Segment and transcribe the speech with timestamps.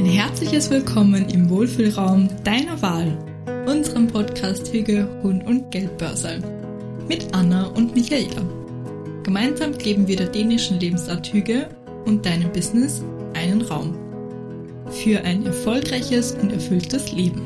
[0.00, 3.18] Ein herzliches Willkommen im Wohlfühlraum deiner Wahl,
[3.66, 6.40] unserem Podcast Hüge, Hund und Geldbörse
[7.06, 8.40] mit Anna und Michaela.
[9.24, 11.68] Gemeinsam geben wir der dänischen Lebensart Hüge
[12.06, 13.02] und deinem Business
[13.34, 13.94] einen Raum
[14.90, 17.42] für ein erfolgreiches und erfülltes Leben.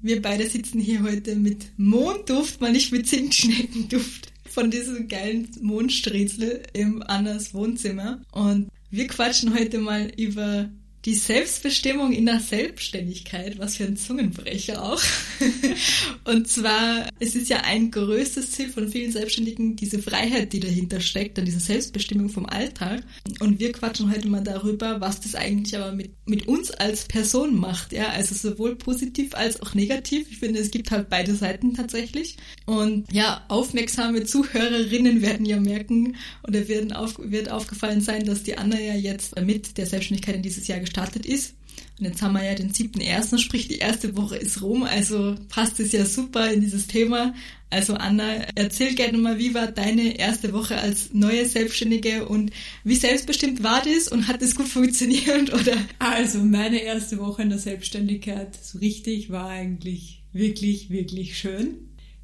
[0.00, 6.62] Wir beide sitzen hier heute mit Mondduft, mal nicht mit Zimtschneckenduft von diesem geilen Mondstrezel
[6.72, 8.22] im Annas Wohnzimmer.
[8.32, 10.68] Und wir quatschen heute mal über
[11.04, 15.02] die Selbstbestimmung in der Selbstständigkeit, was für ein Zungenbrecher auch.
[16.24, 21.00] und zwar, es ist ja ein größtes Ziel von vielen Selbstständigen, diese Freiheit, die dahinter
[21.00, 23.02] steckt, dann diese Selbstbestimmung vom Alltag.
[23.40, 27.56] Und wir quatschen heute mal darüber, was das eigentlich aber mit, mit uns als Person
[27.56, 30.30] macht, ja, also sowohl positiv als auch negativ.
[30.30, 32.36] Ich finde, es gibt halt beide Seiten tatsächlich.
[32.64, 38.56] Und ja, aufmerksame Zuhörerinnen werden ja merken oder werden auf, wird aufgefallen sein, dass die
[38.56, 41.54] Anna ja jetzt mit der Selbstständigkeit in dieses Jahr gestartet ist.
[41.98, 45.80] Und jetzt haben wir ja den 7.1., sprich die erste Woche ist rum, also passt
[45.80, 47.34] es ja super in dieses Thema.
[47.70, 52.50] Also Anna, erzähl gerne mal, wie war deine erste Woche als neue Selbstständige und
[52.84, 55.76] wie selbstbestimmt war das und hat es gut funktioniert oder?
[55.98, 61.76] Also meine erste Woche in der Selbstständigkeit so richtig war eigentlich wirklich, wirklich schön,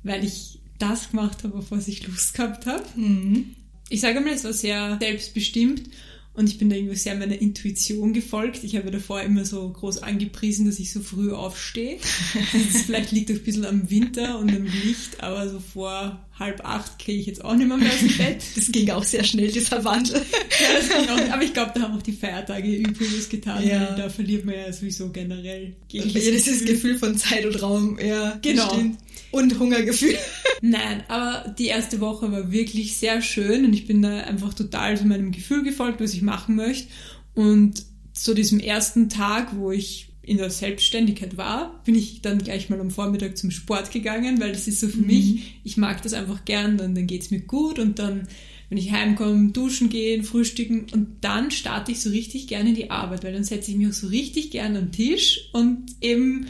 [0.02, 2.84] weil ich das gemacht habe, auf was ich Lust gehabt habe.
[2.96, 3.54] Mhm.
[3.90, 5.82] Ich sage mal, es war sehr selbstbestimmt
[6.38, 8.62] und ich bin da irgendwie sehr meiner Intuition gefolgt.
[8.62, 11.98] Ich habe davor immer so groß angepriesen, dass ich so früh aufstehe.
[12.52, 16.64] Das vielleicht liegt auch ein bisschen am Winter und am Licht, aber so vor halb
[16.64, 18.42] acht kriege ich jetzt auch nicht mehr, mehr aus dem Bett.
[18.54, 20.14] Das ging auch sehr schnell, dieser Wandel.
[20.14, 23.66] Ja, das ging auch, aber ich glaube, da haben auch die Feiertage Übriges getan.
[23.66, 23.96] Ja.
[23.96, 25.74] Da verliert man ja sowieso generell.
[25.88, 26.66] Jedes Gefühl.
[26.66, 27.98] Gefühl von Zeit und Raum.
[27.98, 28.68] Ja, genau.
[28.68, 28.98] Bestimmt.
[29.30, 30.16] Und Hungergefühl.
[30.60, 34.96] Nein, aber die erste Woche war wirklich sehr schön und ich bin da einfach total
[34.96, 36.88] so meinem Gefühl gefolgt, was ich machen möchte.
[37.34, 42.68] Und so diesem ersten Tag, wo ich in der Selbstständigkeit war, bin ich dann gleich
[42.68, 45.06] mal am Vormittag zum Sport gegangen, weil das ist so für mhm.
[45.06, 48.28] mich, ich mag das einfach gern, dann, dann geht's mir gut und dann,
[48.68, 52.90] wenn ich heimkomme, duschen gehen, frühstücken und dann starte ich so richtig gerne in die
[52.90, 56.46] Arbeit, weil dann setze ich mich auch so richtig gerne am Tisch und eben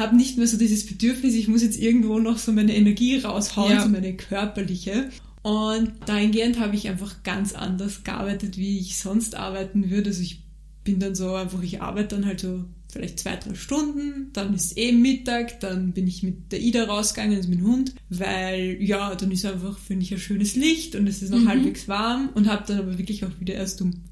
[0.00, 3.72] habe nicht mehr so dieses Bedürfnis, ich muss jetzt irgendwo noch so meine Energie raushauen,
[3.72, 3.82] ja.
[3.82, 5.10] so meine körperliche.
[5.42, 10.10] Und dahingehend habe ich einfach ganz anders gearbeitet, wie ich sonst arbeiten würde.
[10.10, 10.42] Also ich
[10.84, 14.76] bin dann so einfach, ich arbeite dann halt so vielleicht zwei, drei Stunden, dann ist
[14.76, 19.14] eh Mittag, dann bin ich mit der Ida rausgegangen, also mit dem Hund, weil ja,
[19.14, 21.48] dann ist einfach, finde ich, ein schönes Licht und es ist noch mhm.
[21.48, 24.02] halbwegs warm und habe dann aber wirklich auch wieder erst um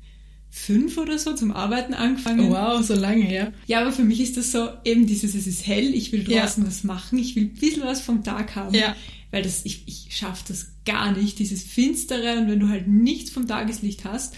[0.51, 2.51] fünf oder so zum Arbeiten angefangen.
[2.51, 3.53] Oh, wow, so lange, ja.
[3.67, 6.63] Ja, aber für mich ist das so eben dieses, es ist hell, ich will draußen
[6.63, 6.69] ja.
[6.69, 8.75] was machen, ich will ein bisschen was vom Tag haben.
[8.75, 8.97] Ja.
[9.31, 13.31] Weil das, ich, ich schaffe das gar nicht, dieses Finstere und wenn du halt nichts
[13.31, 14.35] vom Tageslicht hast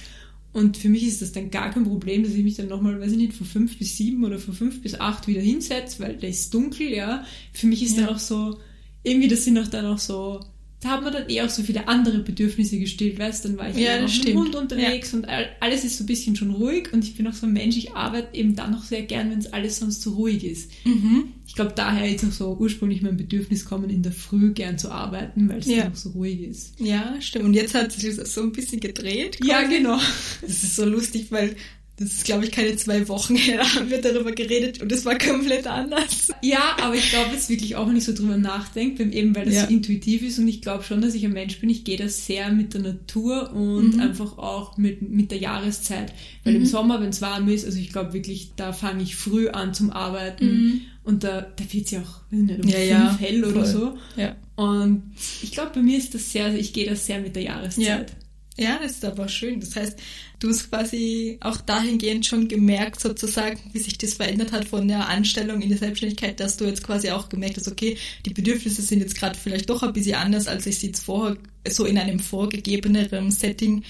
[0.53, 3.13] und für mich ist das dann gar kein Problem, dass ich mich dann nochmal, weiß
[3.13, 6.27] ich nicht, von fünf bis sieben oder von fünf bis acht wieder hinsetze, weil da
[6.27, 7.25] ist dunkel, ja.
[7.53, 8.07] Für mich ist ja.
[8.07, 8.59] dann auch so,
[9.05, 10.41] irgendwie, das sind auch dann auch so
[10.81, 13.77] da hat man dann eh auch so viele andere Bedürfnisse gestillt, weißt dann war ich
[13.77, 15.19] ja, mit dem Hund unterwegs ja.
[15.19, 15.27] und
[15.61, 17.93] alles ist so ein bisschen schon ruhig und ich bin auch so ein Mensch, ich
[17.93, 20.71] arbeite eben dann noch sehr gern, wenn es alles sonst so ruhig ist.
[20.85, 21.35] Mhm.
[21.47, 24.91] Ich glaube, daher ist auch so ursprünglich mein Bedürfnis kommen, in der Früh gern zu
[24.91, 25.83] arbeiten, weil es ja.
[25.83, 26.81] dann noch so ruhig ist.
[26.81, 27.45] Ja, stimmt.
[27.45, 29.39] Und jetzt hat sich das so ein bisschen gedreht.
[29.39, 29.51] Quasi.
[29.51, 29.99] Ja, genau.
[30.41, 31.57] Das ist so lustig, weil
[32.01, 35.05] das ist, glaube ich, keine zwei Wochen her, da haben wir darüber geredet und es
[35.05, 36.33] war komplett anders.
[36.41, 39.55] Ja, aber ich glaube jetzt wirklich auch, wenn ich so drüber nachdenke, eben weil das
[39.55, 39.67] ja.
[39.67, 42.09] so intuitiv ist und ich glaube schon, dass ich ein Mensch bin, ich gehe da
[42.09, 44.01] sehr mit der Natur und mhm.
[44.01, 46.15] einfach auch mit, mit der Jahreszeit.
[46.43, 46.61] Weil mhm.
[46.61, 49.75] im Sommer, wenn es warm ist, also ich glaube wirklich, da fange ich früh an
[49.75, 50.81] zum Arbeiten mhm.
[51.05, 53.53] und da, da wird es ja auch, weiß nicht, um ja, ja, hell voll.
[53.53, 53.99] oder so.
[54.17, 54.37] Ja.
[54.57, 55.03] Und
[55.43, 58.11] ich glaube, bei mir ist das sehr, also ich gehe da sehr mit der Jahreszeit.
[58.11, 58.17] Ja.
[58.57, 59.61] Ja, das ist aber schön.
[59.61, 59.99] Das heißt,
[60.39, 65.09] du hast quasi auch dahingehend schon gemerkt, sozusagen, wie sich das verändert hat von der
[65.09, 67.97] Anstellung in der Selbstständigkeit, dass du jetzt quasi auch gemerkt hast, okay,
[68.27, 71.37] die Bedürfnisse sind jetzt gerade vielleicht doch ein bisschen anders, als ich sie jetzt vorher
[71.69, 73.85] so in einem vorgegebenen Setting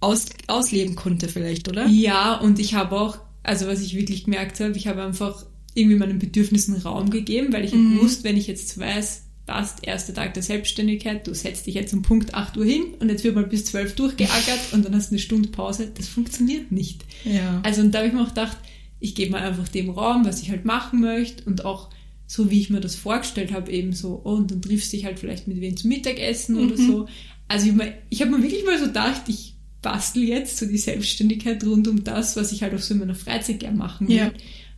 [0.00, 1.86] aus, ausleben konnte vielleicht, oder?
[1.86, 5.96] Ja, und ich habe auch, also was ich wirklich gemerkt habe, ich habe einfach irgendwie
[5.96, 7.96] meinen Bedürfnissen Raum gegeben, weil ich mhm.
[7.96, 12.00] gewusst, wenn ich jetzt weiß, passt, erster Tag der Selbstständigkeit, du setzt dich jetzt um
[12.00, 15.14] Punkt 8 Uhr hin und jetzt wird mal bis 12 durchgeackert und dann hast du
[15.14, 15.92] eine Stunde Pause.
[15.94, 17.04] Das funktioniert nicht.
[17.24, 17.60] Ja.
[17.62, 18.56] Also und da habe ich mir auch gedacht,
[18.98, 21.90] ich gebe mal einfach dem Raum, was ich halt machen möchte und auch
[22.26, 25.04] so, wie ich mir das vorgestellt habe, eben so, oh, und dann triffst du dich
[25.04, 26.66] halt vielleicht mit wem zum Mittagessen mhm.
[26.66, 27.08] oder so.
[27.46, 30.78] Also ich, mein, ich habe mir wirklich mal so gedacht, ich bastel jetzt so die
[30.78, 34.16] Selbstständigkeit rund um das, was ich halt auch so in meiner Freizeit gerne machen will.
[34.16, 34.32] Ja.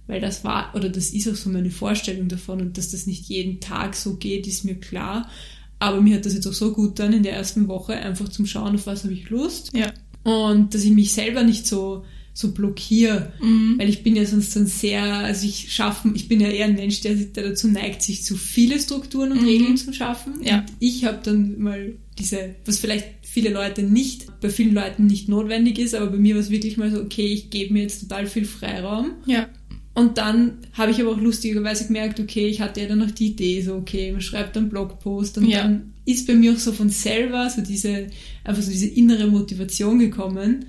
[0.06, 3.24] Weil das war, oder das ist auch so meine Vorstellung davon und dass das nicht
[3.28, 5.30] jeden Tag so geht, ist mir klar.
[5.78, 8.46] Aber mir hat das jetzt auch so gut dann in der ersten Woche einfach zum
[8.46, 9.70] Schauen, auf was habe ich Lust.
[9.74, 9.92] Ja.
[10.24, 12.04] und dass ich mich selber nicht so
[12.36, 13.76] so blockiere, Mhm.
[13.78, 16.64] weil ich bin ja sonst so ein sehr, also ich schaffen, ich bin ja eher
[16.64, 19.46] ein Mensch, der, der dazu neigt, sich zu viele Strukturen und Mhm.
[19.46, 20.34] Regeln zu schaffen.
[20.42, 20.58] Ja.
[20.60, 25.28] Und ich habe dann mal diese, was vielleicht viele Leute nicht, bei vielen Leuten nicht
[25.28, 28.00] notwendig ist, aber bei mir war es wirklich mal so, okay, ich gebe mir jetzt
[28.00, 29.12] total viel Freiraum.
[29.26, 29.48] Ja.
[29.94, 33.28] Und dann habe ich aber auch lustigerweise gemerkt, okay, ich hatte ja dann noch die
[33.28, 35.62] Idee, so, okay, man schreibt einen Blogpost und Ja.
[35.62, 38.08] dann ist bei mir auch so von selber so diese,
[38.42, 40.66] einfach so diese innere Motivation gekommen.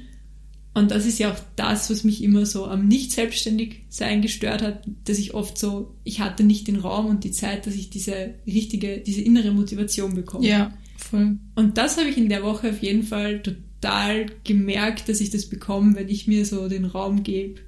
[0.76, 4.62] Und das ist ja auch das, was mich immer so am nicht selbstständig sein gestört
[4.62, 7.90] hat, dass ich oft so, ich hatte nicht den Raum und die Zeit, dass ich
[7.90, 10.46] diese richtige, diese innere Motivation bekomme.
[10.48, 11.38] Ja, voll.
[11.56, 15.46] Und das habe ich in der Woche auf jeden Fall total gemerkt, dass ich das
[15.48, 17.62] bekomme, wenn ich mir so den Raum gebe,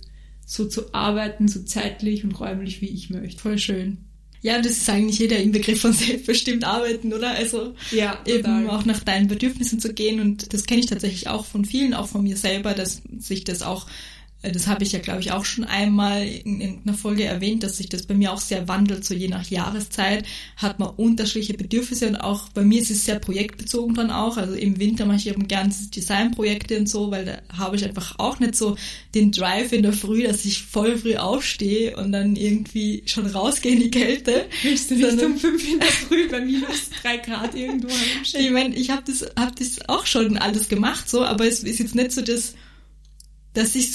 [0.50, 3.42] so zu arbeiten, so zeitlich und räumlich, wie ich möchte.
[3.42, 3.98] Voll schön.
[4.42, 7.32] Ja, das ist eigentlich jeder Inbegriff von selbstbestimmt arbeiten, oder?
[7.32, 11.46] Also Ja, eben auch nach deinen Bedürfnissen zu gehen und das kenne ich tatsächlich auch
[11.46, 13.88] von vielen, auch von mir selber, dass sich das auch,
[14.42, 17.78] das habe ich ja glaube ich auch schon einmal in, in einer Folge erwähnt, dass
[17.78, 20.25] sich das bei mir auch sehr wandelt, so je nach Jahreszeit
[20.57, 24.54] hat man unterschiedliche Bedürfnisse und auch bei mir ist es sehr projektbezogen dann auch, also
[24.54, 28.39] im Winter mache ich eben gern Designprojekte und so, weil da habe ich einfach auch
[28.39, 28.78] nicht so
[29.16, 33.74] den Drive in der Früh, dass ich voll früh aufstehe und dann irgendwie schon rausgehe
[33.74, 34.45] in die Kälte.
[34.62, 37.88] Willst du nicht um fünf in der Früh bei minus drei Grad irgendwo
[38.24, 41.80] Ich meine, ich habe das, hab das auch schon alles gemacht, so, aber es ist
[41.80, 42.54] jetzt nicht so, dass,
[43.57, 43.89] dass ich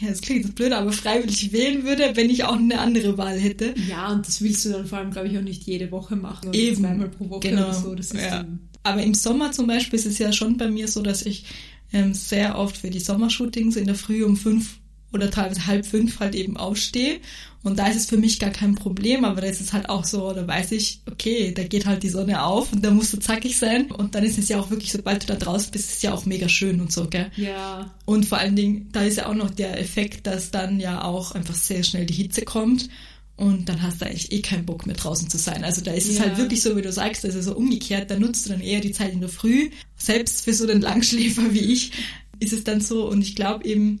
[0.00, 3.38] ja, das klingt jetzt blöd, aber freiwillig wählen würde, wenn ich auch eine andere Wahl
[3.38, 3.74] hätte.
[3.88, 6.48] Ja, und das willst du dann vor allem, glaube ich, auch nicht jede Woche machen.
[6.48, 6.76] oder Eben.
[6.80, 7.64] Zweimal pro Woche Genau.
[7.64, 7.94] oder so.
[7.94, 8.46] Das ist Ja.
[8.82, 11.44] Aber im Sommer zum Beispiel ist es ja schon bei mir so, dass ich
[11.92, 14.78] ähm, sehr oft für die Sommershootings in der Früh um fünf
[15.12, 17.20] oder teilweise halb fünf halt eben aufstehe.
[17.62, 20.04] Und da ist es für mich gar kein Problem, aber da ist es halt auch
[20.04, 23.16] so, da weiß ich, okay, da geht halt die Sonne auf und da musst du
[23.18, 23.90] zackig sein.
[23.90, 26.12] Und dann ist es ja auch wirklich, sobald du da draußen bist, ist es ja
[26.14, 27.30] auch mega schön und so, gell?
[27.36, 31.02] ja, Und vor allen Dingen, da ist ja auch noch der Effekt, dass dann ja
[31.02, 32.88] auch einfach sehr schnell die Hitze kommt
[33.36, 35.64] und dann hast du eigentlich eh keinen Bock mehr draußen zu sein.
[35.64, 36.24] Also da ist es Ja.
[36.24, 38.92] halt wirklich so, wie du sagst, also so umgekehrt, da nutzt du dann eher die
[38.92, 39.70] Zeit in der Früh.
[39.96, 41.90] Selbst für so den Langschläfer wie ich
[42.38, 44.00] ist es dann so und ich glaube eben,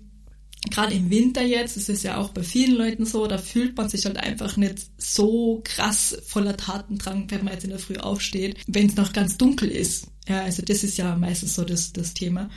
[0.70, 3.88] gerade im Winter jetzt, ist es ja auch bei vielen Leuten so, da fühlt man
[3.88, 8.56] sich halt einfach nicht so krass voller Tatendrang, wenn man jetzt in der Früh aufsteht,
[8.66, 10.08] wenn es noch ganz dunkel ist.
[10.28, 12.50] Ja, also das ist ja meistens so das, das Thema.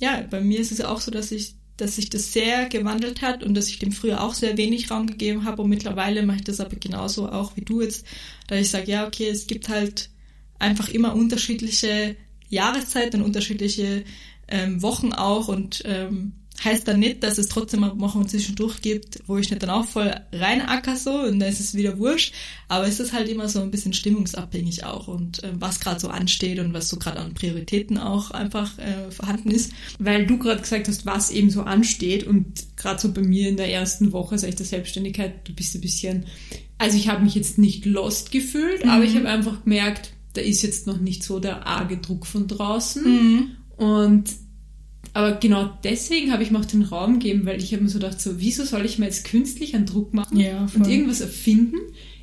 [0.00, 3.44] Ja, bei mir ist es auch so, dass ich dass sich das sehr gewandelt hat
[3.44, 6.44] und dass ich dem früher auch sehr wenig Raum gegeben habe und mittlerweile mache ich
[6.44, 8.04] das aber genauso auch wie du jetzt,
[8.48, 10.10] da ich sage, ja, okay, es gibt halt
[10.58, 12.16] einfach immer unterschiedliche
[12.48, 14.04] Jahreszeiten unterschiedliche
[14.48, 16.32] ähm, Wochen auch und ähm,
[16.64, 19.84] heißt dann nicht, dass es trotzdem mal Wochen zwischendurch gibt, wo ich nicht dann auch
[19.84, 22.32] voll reinacker so und dann ist es wieder wurscht,
[22.68, 26.08] aber es ist halt immer so ein bisschen stimmungsabhängig auch und ähm, was gerade so
[26.08, 29.72] ansteht und was so gerade an Prioritäten auch einfach äh, vorhanden ist.
[29.98, 33.56] weil du gerade gesagt hast, was eben so ansteht und gerade so bei mir in
[33.56, 36.26] der ersten Woche, sag ich der Selbstständigkeit, du bist ein bisschen,
[36.78, 38.90] also ich habe mich jetzt nicht lost gefühlt, Mhm.
[38.90, 42.46] aber ich habe einfach gemerkt, da ist jetzt noch nicht so der arge Druck von
[42.48, 43.50] draußen Mhm.
[43.76, 44.24] und
[45.14, 47.98] aber genau deswegen habe ich mir auch den Raum gegeben, weil ich habe mir so
[47.98, 51.76] gedacht, so, wieso soll ich mir jetzt künstlich einen Druck machen Ja, und irgendwas erfinden?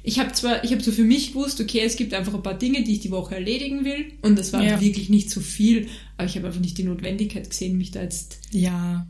[0.03, 2.53] Ich habe zwar, ich habe so für mich gewusst, okay, es gibt einfach ein paar
[2.57, 4.79] Dinge, die ich die Woche erledigen will und das war Ja.
[4.79, 5.87] wirklich nicht so viel,
[6.17, 9.07] aber ich habe einfach nicht die Notwendigkeit gesehen, mich da jetzt Ja.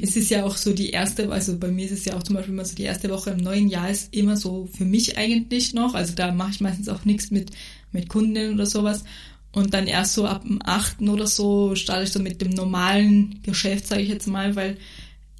[0.00, 2.34] Es ist ja auch so die erste, also bei mir ist es ja auch zum
[2.36, 5.74] Beispiel immer so die erste Woche im neuen Jahr ist immer so für mich eigentlich
[5.74, 5.94] noch.
[5.94, 7.50] Also da mache ich meistens auch nichts mit,
[7.92, 9.04] mit Kunden oder sowas.
[9.52, 11.00] Und dann erst so ab dem 8.
[11.02, 14.76] oder so starte ich so mit dem normalen Geschäft, sage ich jetzt mal, weil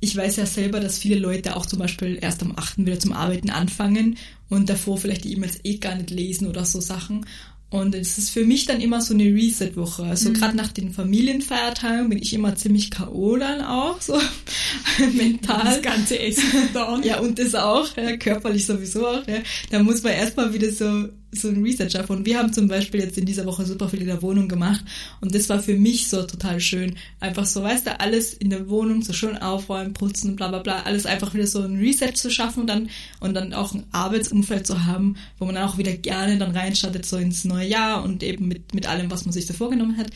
[0.00, 2.78] ich weiß ja selber, dass viele Leute auch zum Beispiel erst am 8.
[2.78, 4.16] wieder zum Arbeiten anfangen
[4.48, 7.26] und davor vielleicht die E-Mails eh gar nicht lesen oder so Sachen.
[7.68, 10.04] Und es ist für mich dann immer so eine Reset-Woche.
[10.04, 13.36] Also gerade nach den Familienfeiertagen bin ich immer ziemlich K.O.
[13.36, 14.16] dann auch, so
[15.16, 15.64] mental.
[15.64, 16.44] das ganze Essen
[16.74, 17.02] down.
[17.02, 19.26] Ja, und das auch, ja, körperlich sowieso auch.
[19.26, 19.38] Ja.
[19.70, 21.08] Da muss man erstmal wieder so,
[21.40, 22.16] so ein schaffen.
[22.16, 24.84] Und wir haben zum Beispiel jetzt in dieser Woche super viel in der Wohnung gemacht.
[25.20, 26.96] Und das war für mich so total schön.
[27.20, 30.82] Einfach so, weißt du, alles in der Wohnung so schön aufräumen, putzen, bla bla bla.
[30.82, 32.90] Alles einfach wieder so ein Reset zu schaffen und dann,
[33.20, 37.06] und dann auch ein Arbeitsumfeld zu haben, wo man dann auch wieder gerne dann reinstartet
[37.06, 40.10] so ins neue Jahr und eben mit, mit allem, was man sich da vorgenommen hat.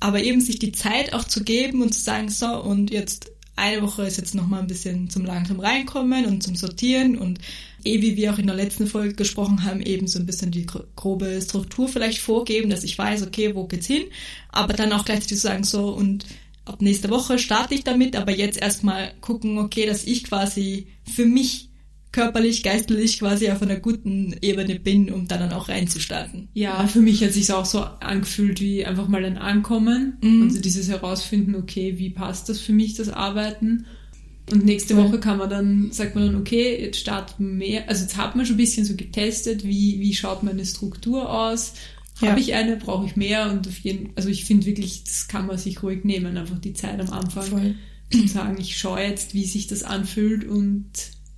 [0.00, 3.82] Aber eben sich die Zeit auch zu geben und zu sagen, so, und jetzt eine
[3.82, 7.38] Woche ist jetzt nochmal ein bisschen zum langsam reinkommen und zum Sortieren und
[7.84, 10.66] eh wie wir auch in der letzten Folge gesprochen haben, eben so ein bisschen die
[10.66, 14.04] gro- grobe Struktur vielleicht vorgeben, dass ich weiß, okay, wo geht's hin,
[14.50, 16.26] aber dann auch gleichzeitig sagen so und
[16.64, 21.26] ab nächste Woche starte ich damit, aber jetzt erstmal gucken, okay, dass ich quasi für
[21.26, 21.68] mich
[22.10, 26.48] körperlich, geistlich quasi auf einer guten Ebene bin, um dann auch reinzustarten.
[26.54, 30.16] Ja, für mich hat sich auch so angefühlt wie einfach mal ein Ankommen.
[30.22, 30.44] Mhm.
[30.44, 33.86] Also dieses Herausfinden, okay, wie passt das für mich, das Arbeiten?
[34.50, 38.16] Und nächste Woche kann man dann, sagt man dann, okay, jetzt starten mehr, also jetzt
[38.16, 41.72] hat man schon ein bisschen so getestet, wie, wie schaut meine Struktur aus?
[42.20, 42.28] Ja.
[42.28, 43.50] Habe ich eine, brauche ich mehr?
[43.50, 46.74] Und auf jeden, also ich finde wirklich, das kann man sich ruhig nehmen, einfach die
[46.74, 47.46] Zeit am Anfang.
[47.46, 47.74] Voll.
[48.12, 50.90] Und sagen, ich schaue jetzt, wie sich das anfühlt und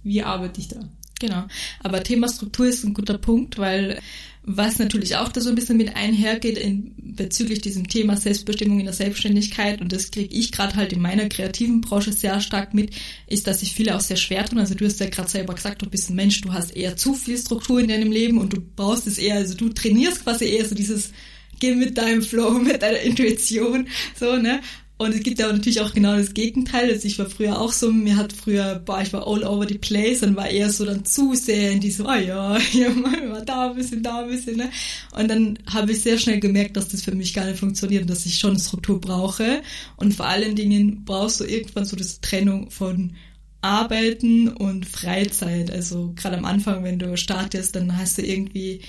[0.02, 0.80] wie arbeite ich da.
[1.20, 1.44] Genau.
[1.80, 4.00] Aber Thema Struktur ist ein guter Punkt, weil
[4.48, 8.86] was natürlich auch da so ein bisschen mit einhergeht in, bezüglich diesem Thema Selbstbestimmung in
[8.86, 12.94] der Selbstständigkeit, und das kriege ich gerade halt in meiner kreativen Branche sehr stark mit,
[13.26, 14.60] ist, dass sich viele auch sehr schwer tun.
[14.60, 17.14] Also du hast ja gerade selber gesagt, du bist ein Mensch, du hast eher zu
[17.14, 20.64] viel Struktur in deinem Leben und du brauchst es eher, also du trainierst quasi eher
[20.64, 21.10] so dieses
[21.58, 23.88] Geh mit deinem Flow, mit deiner Intuition,
[24.18, 24.60] so, ne?
[24.98, 26.90] Und es gibt ja natürlich auch genau das Gegenteil.
[26.90, 29.76] Also ich war früher auch so, mir hat früher, boah, ich war all over the
[29.76, 33.70] place und war eher so dann zu sehr in diesem, oh ja, ja, mal da
[33.70, 34.70] ein bisschen, da ein bisschen, ne?
[35.14, 38.10] Und dann habe ich sehr schnell gemerkt, dass das für mich gar nicht funktioniert und
[38.10, 39.62] dass ich schon Struktur brauche.
[39.96, 43.12] Und vor allen Dingen brauchst du irgendwann so das Trennung von
[43.60, 45.70] Arbeiten und Freizeit.
[45.70, 48.80] Also gerade am Anfang, wenn du startest, dann hast du irgendwie,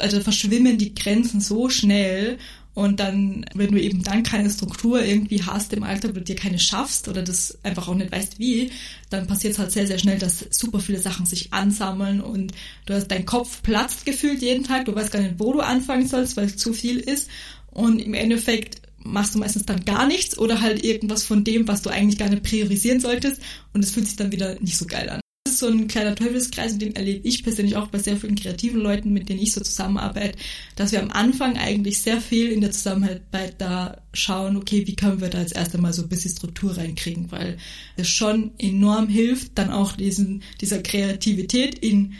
[0.00, 2.38] also verschwimmen die Grenzen so schnell
[2.78, 6.60] und dann, wenn du eben dann keine Struktur irgendwie hast im Alltag oder dir keine
[6.60, 8.70] schaffst oder das einfach auch nicht weißt wie,
[9.10, 12.52] dann passiert es halt sehr, sehr schnell, dass super viele Sachen sich ansammeln und
[12.86, 16.06] du hast dein Kopf platzt gefühlt jeden Tag, du weißt gar nicht, wo du anfangen
[16.06, 17.28] sollst, weil es zu viel ist.
[17.72, 21.82] Und im Endeffekt machst du meistens dann gar nichts oder halt irgendwas von dem, was
[21.82, 23.42] du eigentlich gar nicht priorisieren solltest.
[23.74, 25.20] Und es fühlt sich dann wieder nicht so geil an
[25.58, 28.80] ist so ein kleiner Teufelskreis und den erlebe ich persönlich auch bei sehr vielen kreativen
[28.80, 30.38] Leuten, mit denen ich so zusammenarbeite,
[30.76, 35.20] dass wir am Anfang eigentlich sehr viel in der Zusammenarbeit da schauen, okay, wie können
[35.20, 37.58] wir da jetzt erst einmal so ein bisschen Struktur reinkriegen, weil
[37.96, 42.14] es schon enorm hilft, dann auch diesen, dieser Kreativität in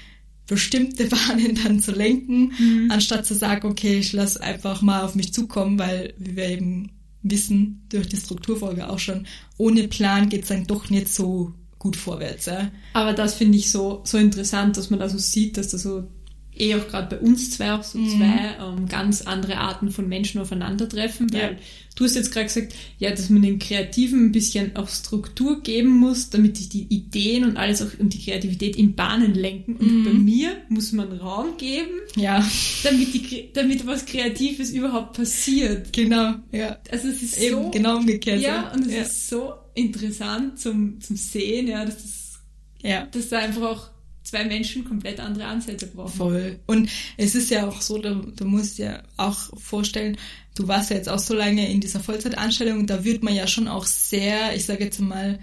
[0.47, 2.91] bestimmte Bahnen dann zu lenken, mhm.
[2.91, 6.91] anstatt zu sagen, okay, ich lasse einfach mal auf mich zukommen, weil wie wir eben
[7.23, 9.27] wissen durch die Strukturfolge auch schon,
[9.59, 12.47] ohne Plan geht es dann doch nicht so gut vorwärts.
[12.47, 12.71] Ja.
[12.93, 16.05] Aber das finde ich so, so interessant, dass man da so sieht, dass da so
[16.61, 18.19] eh auch gerade bei uns zwei auch so mhm.
[18.19, 21.57] zwei ähm, ganz andere Arten von Menschen aufeinandertreffen, weil ja.
[21.95, 25.91] du hast jetzt gerade gesagt, ja, dass man den Kreativen ein bisschen auch Struktur geben
[25.91, 29.77] muss, damit sich die Ideen und alles auch und die Kreativität in Bahnen lenken.
[29.77, 30.05] Und mhm.
[30.05, 32.45] bei mir muss man Raum geben, ja.
[32.83, 35.93] damit die, damit was Kreatives überhaupt passiert.
[35.93, 36.79] Genau, ja.
[36.91, 38.41] Also es ist Eben, so genau umgekehrt.
[38.41, 39.03] Ja, und es ja.
[39.03, 42.41] ist so interessant zum, zum Sehen, ja, dass das,
[42.83, 43.07] ja.
[43.07, 43.91] dass da einfach auch
[44.23, 46.13] zwei Menschen komplett andere Ansätze brauchen.
[46.13, 46.61] Voll.
[46.67, 50.19] Und es ist ja auch so, du, du musst dir auch vorstellen,
[50.55, 53.69] du warst ja jetzt auch so lange in dieser Vollzeitanstellung, da wird man ja schon
[53.69, 55.39] auch sehr, ich sage jetzt mal,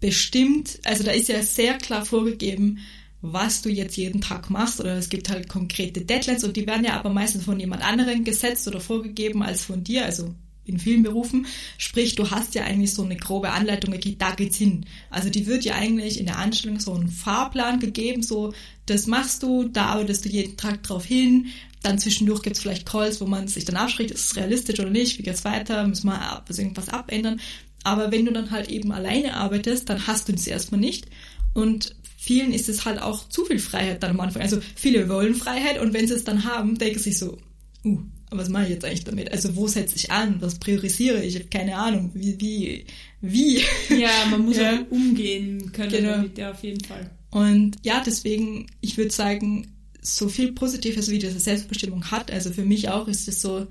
[0.00, 2.78] bestimmt, also da ist ja sehr klar vorgegeben,
[3.22, 6.84] was du jetzt jeden Tag machst oder es gibt halt konkrete Deadlines und die werden
[6.84, 10.34] ja aber meistens von jemand anderem gesetzt oder vorgegeben als von dir, also
[10.66, 11.46] in vielen Berufen.
[11.78, 14.86] Sprich, du hast ja eigentlich so eine grobe Anleitung, okay, da geht's hin.
[15.10, 18.52] Also die wird ja eigentlich in der Anstellung so einen Fahrplan gegeben, so,
[18.86, 21.46] das machst du, da arbeitest du jeden Tag drauf hin.
[21.82, 25.18] Dann zwischendurch gibt's vielleicht Calls, wo man sich dann abschritt, ist es realistisch oder nicht,
[25.18, 27.40] wie geht's weiter, müssen wir irgendwas abändern.
[27.82, 31.06] Aber wenn du dann halt eben alleine arbeitest, dann hast du das erstmal nicht.
[31.52, 34.40] Und vielen ist es halt auch zu viel Freiheit dann am Anfang.
[34.40, 37.36] Also viele wollen Freiheit und wenn sie es dann haben, denken sie so,
[37.84, 38.00] uh,
[38.38, 39.32] was mache ich jetzt eigentlich damit?
[39.32, 40.36] Also wo setze ich an?
[40.40, 41.34] Was priorisiere ich?
[41.34, 42.10] Ich habe keine Ahnung.
[42.14, 42.84] Wie, wie,
[43.20, 43.62] wie?
[43.96, 44.74] Ja, man muss ja.
[44.74, 46.10] auch umgehen können genau.
[46.12, 47.10] damit, ja, auf jeden Fall.
[47.30, 52.64] Und ja, deswegen, ich würde sagen, so viel Positives, wie diese Selbstbestimmung hat, also für
[52.64, 53.66] mich auch ist es so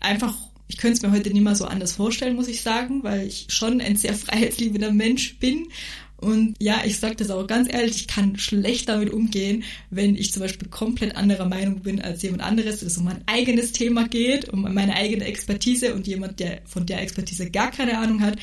[0.00, 0.34] einfach,
[0.68, 3.46] ich könnte es mir heute nicht mehr so anders vorstellen, muss ich sagen, weil ich
[3.48, 5.66] schon ein sehr freiheitsliebender Mensch bin
[6.24, 10.32] und ja, ich sage das auch ganz ehrlich, ich kann schlecht damit umgehen, wenn ich
[10.32, 14.48] zum Beispiel komplett anderer Meinung bin als jemand anderes, es um mein eigenes Thema geht,
[14.48, 18.38] um meine eigene Expertise und jemand, der von der Expertise gar keine Ahnung hat,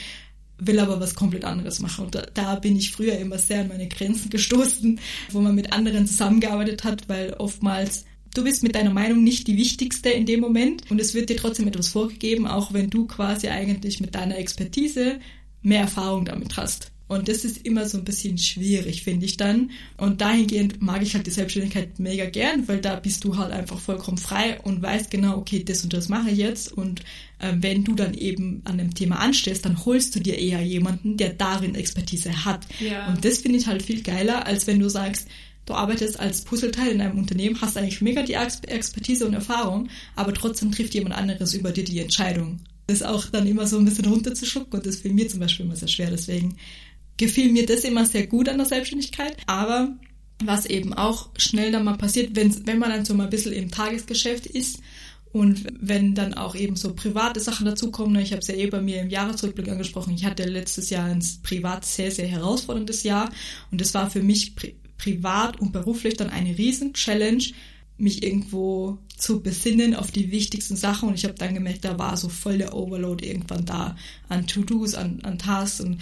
[0.59, 2.05] will aber was komplett anderes machen.
[2.05, 4.99] Und da, da bin ich früher immer sehr an meine Grenzen gestoßen,
[5.31, 9.57] wo man mit anderen zusammengearbeitet hat, weil oftmals du bist mit deiner Meinung nicht die
[9.57, 13.47] wichtigste in dem Moment und es wird dir trotzdem etwas vorgegeben, auch wenn du quasi
[13.47, 15.19] eigentlich mit deiner Expertise
[15.63, 16.91] mehr Erfahrung damit hast.
[17.11, 19.71] Und das ist immer so ein bisschen schwierig, finde ich dann.
[19.97, 23.77] Und dahingehend mag ich halt die Selbstständigkeit mega gern, weil da bist du halt einfach
[23.79, 26.71] vollkommen frei und weißt genau, okay, das und das mache ich jetzt.
[26.71, 27.01] Und
[27.39, 31.17] äh, wenn du dann eben an dem Thema anstehst, dann holst du dir eher jemanden,
[31.17, 32.65] der darin Expertise hat.
[32.79, 33.07] Ja.
[33.07, 35.27] Und das finde ich halt viel geiler, als wenn du sagst,
[35.65, 40.33] du arbeitest als Puzzleteil in einem Unternehmen, hast eigentlich mega die Expertise und Erfahrung, aber
[40.33, 42.61] trotzdem trifft jemand anderes über dir die Entscheidung.
[42.87, 45.65] Das auch dann immer so ein bisschen runterzuschlucken und das ist für mich zum Beispiel
[45.65, 46.09] immer sehr schwer.
[46.09, 46.55] Deswegen
[47.17, 49.37] gefiel mir das immer sehr gut an der Selbstständigkeit.
[49.47, 49.95] Aber
[50.43, 53.71] was eben auch schnell dann mal passiert, wenn, man dann so mal ein bisschen im
[53.71, 54.79] Tagesgeschäft ist
[55.31, 58.67] und wenn dann auch eben so private Sachen dazukommen, ne, ich habe es ja eh
[58.67, 63.29] bei mir im Jahresrückblick angesprochen, ich hatte letztes Jahr ein privat sehr, sehr herausforderndes Jahr
[63.71, 67.43] und das war für mich pri privat und beruflich dann eine riesen Challenge,
[67.97, 72.17] mich irgendwo zu besinnen auf die wichtigsten Sachen und ich habe dann gemerkt, da war
[72.17, 73.95] so voll der Overload irgendwann da
[74.29, 76.01] an To-Dos, an, an Tasks und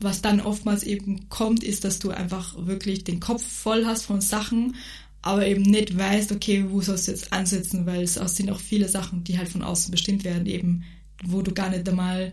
[0.00, 4.20] was dann oftmals eben kommt, ist, dass du einfach wirklich den Kopf voll hast von
[4.20, 4.76] Sachen,
[5.22, 8.88] aber eben nicht weißt, okay, wo sollst du jetzt ansetzen, weil es sind auch viele
[8.88, 10.84] Sachen, die halt von außen bestimmt werden, eben,
[11.22, 12.32] wo du gar nicht einmal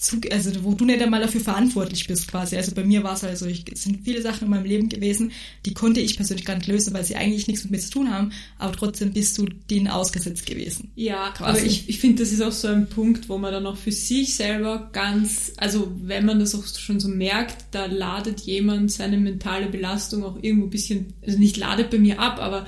[0.00, 2.56] zu, also wo du nicht einmal dafür verantwortlich bist quasi.
[2.56, 4.88] Also bei mir war es halt so, ich, es sind viele Sachen in meinem Leben
[4.88, 5.32] gewesen,
[5.66, 8.10] die konnte ich persönlich gar nicht lösen, weil sie eigentlich nichts mit mir zu tun
[8.10, 10.90] haben, aber trotzdem bist du denen ausgesetzt gewesen.
[10.96, 11.58] Ja, quasi.
[11.58, 13.92] aber ich, ich finde, das ist auch so ein Punkt, wo man dann auch für
[13.92, 19.18] sich selber ganz, also wenn man das auch schon so merkt, da ladet jemand seine
[19.18, 22.66] mentale Belastung auch irgendwo ein bisschen, also nicht ladet bei mir ab, aber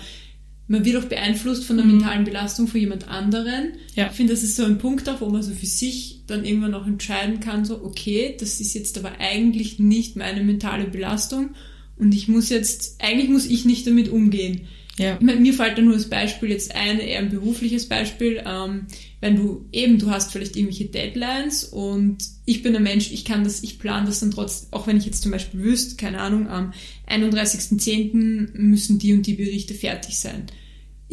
[0.72, 1.98] man wird auch beeinflusst von der mhm.
[1.98, 3.74] mentalen Belastung von jemand anderen.
[3.94, 4.06] Ja.
[4.06, 6.72] Ich finde, das ist so ein Punkt auch, wo man so für sich dann irgendwann
[6.72, 11.50] auch entscheiden kann, so, okay, das ist jetzt aber eigentlich nicht meine mentale Belastung
[11.98, 14.62] und ich muss jetzt, eigentlich muss ich nicht damit umgehen.
[14.98, 15.16] Ja.
[15.16, 18.86] Ich meine, mir fällt da nur das Beispiel jetzt ein, eher ein berufliches Beispiel, ähm,
[19.20, 23.44] wenn du eben, du hast vielleicht irgendwelche Deadlines und ich bin ein Mensch, ich kann
[23.44, 26.48] das, ich plane das dann trotzdem, auch wenn ich jetzt zum Beispiel wüsste, keine Ahnung,
[26.48, 26.72] am
[27.10, 28.56] 31.10.
[28.56, 30.46] müssen die und die Berichte fertig sein.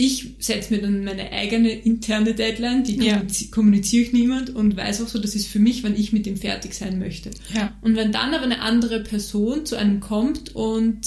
[0.02, 3.22] Ich setze mir dann meine eigene interne Deadline, die ja.
[3.52, 6.38] kommuniziere ich niemand und weiß auch so, das ist für mich, wann ich mit dem
[6.38, 7.32] fertig sein möchte.
[7.54, 7.78] Ja.
[7.82, 11.02] Und wenn dann aber eine andere Person zu einem kommt und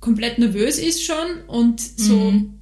[0.00, 1.14] komplett nervös ist schon
[1.46, 2.54] und so, mhm.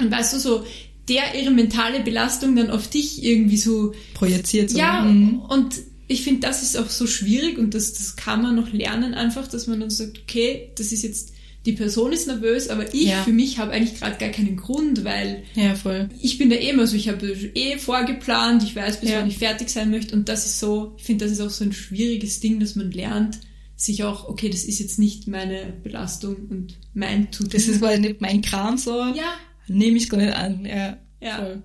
[0.00, 0.64] und weißt du, so,
[1.10, 4.70] der ihre mentale Belastung dann auf dich irgendwie so projiziert.
[4.70, 4.78] So.
[4.78, 5.40] Ja, mhm.
[5.40, 5.74] und
[6.08, 9.46] ich finde, das ist auch so schwierig und das, das kann man noch lernen einfach,
[9.46, 11.31] dass man dann sagt, okay, das ist jetzt
[11.64, 13.22] die Person ist nervös, aber ich ja.
[13.22, 15.74] für mich habe eigentlich gerade gar keinen Grund, weil ja,
[16.20, 19.20] ich bin da eh immer so, ich habe eh vorgeplant, ich weiß, bis ja.
[19.20, 21.64] wann ich fertig sein möchte und das ist so, ich finde, das ist auch so
[21.64, 23.38] ein schwieriges Ding, dass man lernt,
[23.76, 27.52] sich auch, okay, das ist jetzt nicht meine Belastung und mein Tut.
[27.52, 28.92] Das ist mal nicht mein Kram so.
[28.92, 29.34] Ja.
[29.66, 30.64] Nehme ich gar nicht an.
[30.64, 30.98] Ja.
[31.20, 31.36] ja.
[31.36, 31.62] Voll.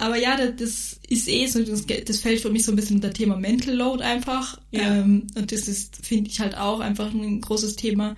[0.00, 3.12] Aber ja, das ist eh so, das, das fällt für mich so ein bisschen unter
[3.12, 4.60] Thema Mental Load einfach.
[4.70, 4.94] Ja.
[4.94, 8.16] Ähm, und das ist, finde ich halt auch einfach ein großes Thema,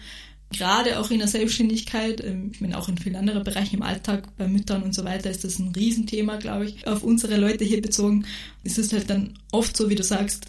[0.50, 4.36] gerade auch in der Selbstständigkeit, ähm, ich meine auch in vielen anderen Bereichen im Alltag,
[4.36, 6.86] bei Müttern und so weiter, ist das ein Riesenthema, glaube ich.
[6.86, 8.26] Auf unsere Leute hier bezogen
[8.64, 10.46] ist es halt dann oft so, wie du sagst,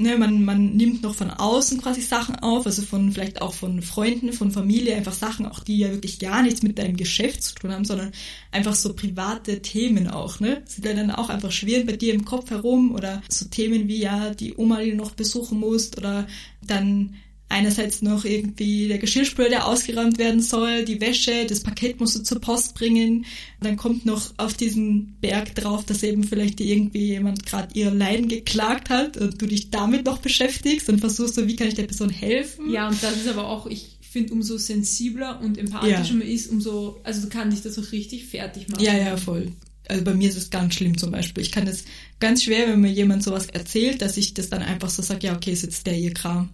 [0.00, 3.82] ne, man, man nimmt noch von außen quasi Sachen auf, also von vielleicht auch von
[3.82, 7.54] Freunden, von Familie, einfach Sachen, auch die ja wirklich gar nichts mit deinem Geschäft zu
[7.54, 8.12] tun haben, sondern
[8.50, 10.62] einfach so private Themen auch, ne?
[10.66, 14.00] Sind ja dann auch einfach schwer bei dir im Kopf herum oder so Themen wie
[14.00, 16.26] ja, die Oma, die du noch besuchen musst oder
[16.62, 17.14] dann
[17.50, 22.22] einerseits noch irgendwie der Geschirrspüler, der ausgeräumt werden soll, die Wäsche, das Paket musst du
[22.22, 23.26] zur Post bringen.
[23.60, 28.28] Dann kommt noch auf diesen Berg drauf, dass eben vielleicht irgendwie jemand gerade ihr Leiden
[28.28, 31.84] geklagt hat und du dich damit noch beschäftigst und versuchst so, wie kann ich der
[31.84, 32.70] Person helfen.
[32.72, 36.14] Ja, und das ist aber auch, ich finde, umso sensibler und empathischer ja.
[36.14, 38.82] man ist, umso, also kann dich das auch richtig fertig machen.
[38.82, 39.52] Ja, ja, voll.
[39.88, 41.42] Also bei mir ist es ganz schlimm zum Beispiel.
[41.42, 41.84] Ich kann das
[42.20, 45.34] ganz schwer, wenn mir jemand sowas erzählt, dass ich das dann einfach so sage, ja,
[45.34, 46.50] okay, ist jetzt der ihr Kram.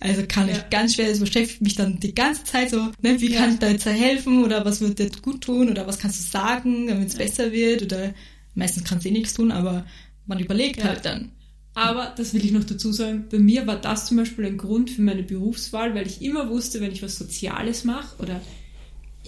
[0.00, 0.54] Also kann ja.
[0.54, 3.40] ich ganz schwer, das beschäftigt mich dann die ganze Zeit so, ne, wie ja.
[3.40, 6.30] kann ich da jetzt helfen oder was wird dir gut tun oder was kannst du
[6.30, 7.18] sagen, damit es ja.
[7.18, 8.14] besser wird oder
[8.54, 9.84] meistens kannst du eh nichts tun, aber
[10.26, 11.32] man überlegt halt dann.
[11.74, 14.90] Aber das will ich noch dazu sagen, bei mir war das zum Beispiel ein Grund
[14.90, 18.40] für meine Berufswahl, weil ich immer wusste, wenn ich was Soziales mache oder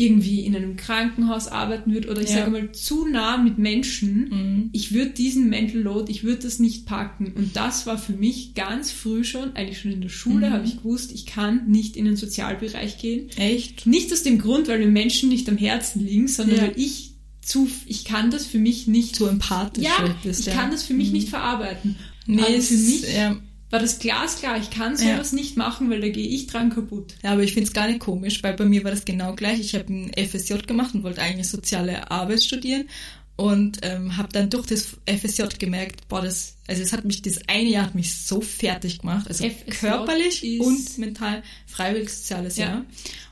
[0.01, 2.37] irgendwie in einem Krankenhaus arbeiten würde oder ich ja.
[2.37, 4.71] sage mal zu nah mit Menschen, mhm.
[4.73, 7.33] ich würde diesen Mental Load, ich würde das nicht packen.
[7.35, 10.53] Und das war für mich ganz früh schon, eigentlich schon in der Schule, mhm.
[10.53, 13.29] habe ich gewusst, ich kann nicht in den Sozialbereich gehen.
[13.37, 13.87] Echt?
[13.87, 16.63] Nicht aus dem Grund, weil mir Menschen nicht am Herzen liegen, sondern ja.
[16.63, 17.11] weil ich
[17.43, 19.17] zu, ich kann das für mich nicht.
[19.17, 19.85] Zu empathisch.
[19.85, 20.55] Ja, bist, ich ja.
[20.55, 21.15] kann das für mich mhm.
[21.15, 21.97] nicht verarbeiten.
[22.27, 23.37] Nee, Aber für mich ja
[23.71, 25.37] war das glasklar, ich kann sowas ja.
[25.37, 27.15] nicht machen, weil da gehe ich dran kaputt.
[27.23, 29.61] Ja, aber ich finde es gar nicht komisch, weil bei mir war das genau gleich.
[29.61, 32.89] Ich habe ein FSJ gemacht und wollte eigentlich soziale Arbeit studieren
[33.37, 37.41] und ähm, habe dann durch das FSJ gemerkt, boah, das, also es hat mich, das
[37.47, 42.67] eine Jahr hat mich so fertig gemacht, also FSJ körperlich und mental, freiwillig soziales ja.
[42.67, 42.85] Jahr.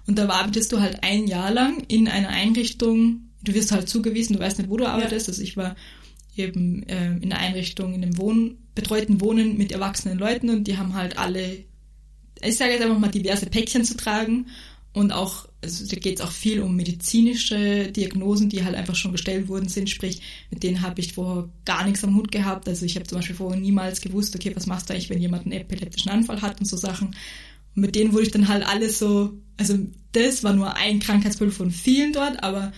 [0.07, 4.37] Und da arbeitest du halt ein Jahr lang in einer Einrichtung, du wirst halt zugewiesen,
[4.37, 5.33] du weißt nicht, wo du arbeitest, ja.
[5.33, 5.77] also ich war
[6.39, 10.79] eben äh, in der Einrichtung, in dem Wohn betreuten Wohnen mit erwachsenen Leuten und die
[10.79, 11.65] haben halt alle,
[12.43, 14.47] ich sage jetzt einfach mal, diverse Päckchen zu tragen
[14.93, 19.13] und auch, also da geht es auch viel um medizinische Diagnosen, die halt einfach schon
[19.13, 22.69] gestellt worden sind, sprich, mit denen habe ich vorher gar nichts am Hut gehabt.
[22.69, 25.45] Also ich habe zum Beispiel vorher niemals gewusst, okay, was machst du eigentlich, wenn jemand
[25.45, 27.09] einen epileptischen Anfall hat und so Sachen.
[27.77, 29.79] Und mit denen wurde ich dann halt alles so, also
[30.13, 32.73] das war nur ein Krankheitsbild von vielen dort, aber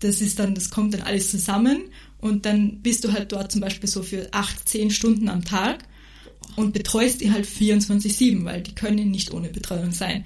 [0.00, 1.82] das ist dann, das kommt dann alles zusammen
[2.20, 5.84] und dann bist du halt dort zum Beispiel so für acht, zehn Stunden am Tag
[6.56, 10.24] und betreust die halt 24-7, weil die können nicht ohne Betreuung sein.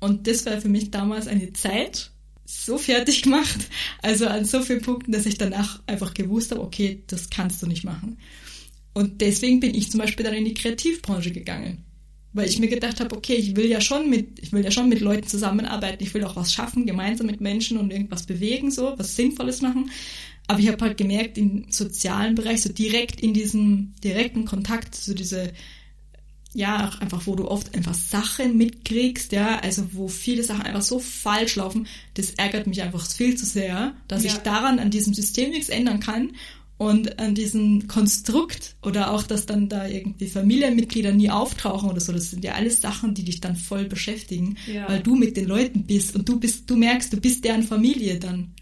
[0.00, 2.10] Und das war für mich damals eine Zeit,
[2.44, 3.58] so fertig gemacht,
[4.02, 7.66] also an so vielen Punkten, dass ich danach einfach gewusst habe, okay, das kannst du
[7.66, 8.18] nicht machen.
[8.94, 11.84] Und deswegen bin ich zum Beispiel dann in die Kreativbranche gegangen.
[12.32, 14.88] Weil ich mir gedacht habe, okay, ich will ja schon mit, ich will ja schon
[14.88, 18.94] mit Leuten zusammenarbeiten, ich will auch was schaffen, gemeinsam mit Menschen und irgendwas bewegen, so,
[18.96, 19.90] was Sinnvolles machen.
[20.46, 25.14] Aber ich habe halt gemerkt, im sozialen Bereich, so direkt in diesem direkten Kontakt, so
[25.14, 25.52] diese
[26.56, 30.80] ja, auch einfach, wo du oft einfach Sachen mitkriegst, ja, also wo viele Sachen einfach
[30.80, 34.30] so falsch laufen, das ärgert mich einfach viel zu sehr, dass ja.
[34.30, 36.30] ich daran an diesem System nichts ändern kann
[36.78, 42.12] und an diesem Konstrukt oder auch, dass dann da irgendwie Familienmitglieder nie auftauchen oder so,
[42.12, 44.88] das sind ja alles Sachen, die dich dann voll beschäftigen, ja.
[44.88, 48.18] weil du mit den Leuten bist und du bist, du merkst, du bist deren Familie
[48.18, 48.54] dann.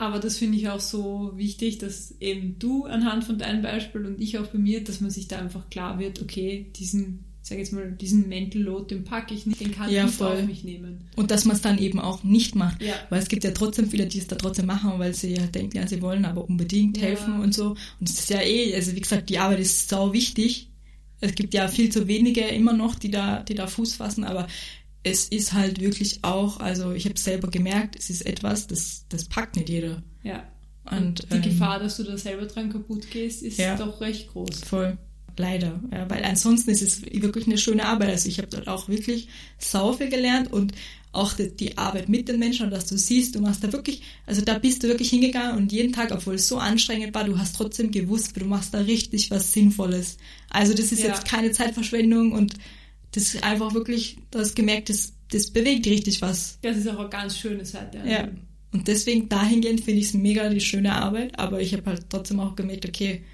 [0.00, 4.18] Aber das finde ich auch so wichtig, dass eben du anhand von deinem Beispiel und
[4.18, 7.74] ich auch bei mir, dass man sich da einfach klar wird, okay, diesen sag jetzt
[7.74, 10.64] mal, diesen Mental Load, den packe ich nicht, den kann ja, ich nicht auf mich
[10.64, 11.04] nehmen.
[11.16, 12.82] Und dass man es dann eben auch nicht macht.
[12.82, 12.94] Ja.
[13.10, 15.76] Weil es gibt ja trotzdem viele, die es da trotzdem machen, weil sie ja denken,
[15.76, 17.02] ja, sie wollen aber unbedingt ja.
[17.02, 17.76] helfen und so.
[17.98, 20.70] Und es ist ja eh, also wie gesagt, die Arbeit ist sau wichtig.
[21.20, 24.46] Es gibt ja viel zu wenige immer noch, die da, die da Fuß fassen, aber
[25.02, 29.24] es ist halt wirklich auch, also ich habe selber gemerkt, es ist etwas, das, das
[29.24, 30.02] packt nicht jeder.
[30.22, 30.44] Ja.
[30.90, 34.00] Und, und die ähm, Gefahr, dass du da selber dran kaputt gehst, ist ja, doch
[34.00, 34.60] recht groß.
[34.60, 34.98] Voll.
[35.36, 38.10] Leider, ja, weil ansonsten ist es wirklich eine schöne Arbeit.
[38.10, 40.74] Also ich habe dort auch wirklich sau viel gelernt und
[41.12, 44.02] auch die, die, Arbeit mit den Menschen und dass du siehst, du machst da wirklich,
[44.26, 47.38] also da bist du wirklich hingegangen und jeden Tag, obwohl es so anstrengend war, du
[47.38, 50.18] hast trotzdem gewusst, du machst da richtig was Sinnvolles.
[50.50, 51.08] Also das ist ja.
[51.08, 52.54] jetzt keine Zeitverschwendung und
[53.12, 56.58] das ist einfach wirklich, du hast gemerkt, das, das bewegt richtig was.
[56.62, 58.02] Das ist auch eine ganz schöne Seite.
[58.06, 58.28] Ja.
[58.72, 62.38] Und deswegen dahingehend finde ich es mega die schöne Arbeit, aber ich habe halt trotzdem
[62.38, 63.24] auch gemerkt, okay,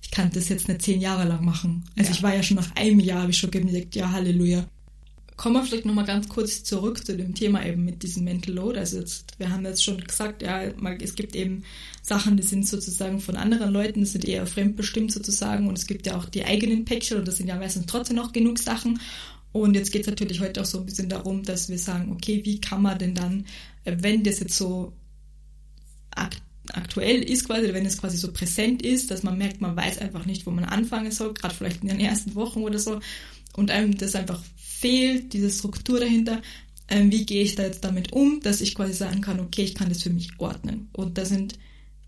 [0.00, 1.84] ich kann das jetzt nicht zehn Jahre lang machen.
[1.96, 2.16] Also ja.
[2.16, 4.66] ich war ja schon nach einem Jahr, habe ich schon gemerkt, ja, Halleluja.
[5.38, 8.76] Kommen wir vielleicht nochmal ganz kurz zurück zu dem Thema eben mit diesem Mental Load.
[8.76, 10.62] Also jetzt, wir haben jetzt schon gesagt, ja,
[11.00, 11.62] es gibt eben
[12.02, 16.06] Sachen, die sind sozusagen von anderen Leuten, die sind eher fremdbestimmt sozusagen und es gibt
[16.06, 19.00] ja auch die eigenen Päckchen und das sind ja meistens trotzdem noch genug Sachen.
[19.52, 22.40] Und jetzt geht es natürlich heute auch so ein bisschen darum, dass wir sagen, okay,
[22.44, 23.46] wie kann man denn dann,
[23.84, 24.92] wenn das jetzt so
[26.10, 29.98] aktiv aktuell ist quasi, wenn es quasi so präsent ist, dass man merkt, man weiß
[29.98, 33.00] einfach nicht, wo man anfangen soll, gerade vielleicht in den ersten Wochen oder so,
[33.54, 34.42] und einem das einfach
[34.80, 36.40] fehlt, diese Struktur dahinter,
[36.88, 39.74] ähm, wie gehe ich da jetzt damit um, dass ich quasi sagen kann, okay, ich
[39.74, 40.88] kann das für mich ordnen.
[40.92, 41.58] Und da sind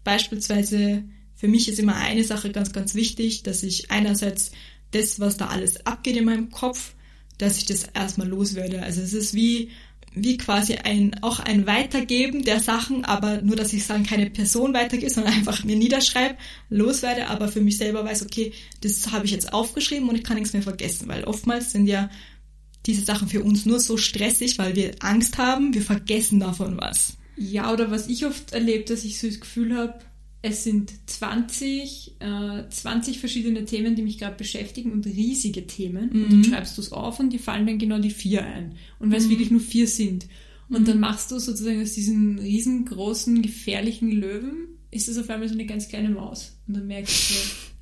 [0.05, 1.05] beispielsweise,
[1.35, 4.53] für mich ist immer eine Sache ganz, ganz wichtig, dass ich einerseits
[4.93, 6.95] das, was da alles abgeht in meinem Kopf,
[7.39, 8.83] dass ich das erstmal loswerde.
[8.83, 9.71] Also es ist wie,
[10.15, 14.75] wie quasi ein, auch ein Weitergeben der Sachen, aber nur, dass ich sagen, keine Person
[14.75, 16.37] weitergebe, sondern einfach mir niederschreibe,
[16.71, 20.37] loswerde, aber für mich selber weiß, okay, das habe ich jetzt aufgeschrieben und ich kann
[20.37, 22.11] nichts mehr vergessen, weil oftmals sind ja
[22.91, 27.17] diese Sachen für uns nur so stressig, weil wir Angst haben, wir vergessen davon was.
[27.37, 29.95] Ja, oder was ich oft erlebe, dass ich so das Gefühl habe,
[30.43, 36.11] es sind 20, äh, 20 verschiedene Themen, die mich gerade beschäftigen und riesige Themen.
[36.13, 36.25] Mhm.
[36.25, 38.75] Und dann schreibst du es auf und dir fallen dann genau die vier ein.
[38.99, 39.31] Und weil es mhm.
[39.31, 40.27] wirklich nur vier sind.
[40.69, 40.87] Und mhm.
[40.87, 45.67] dann machst du sozusagen aus diesen riesengroßen, gefährlichen Löwen, ist das auf einmal so eine
[45.67, 46.59] ganz kleine Maus.
[46.67, 47.31] Und dann merkst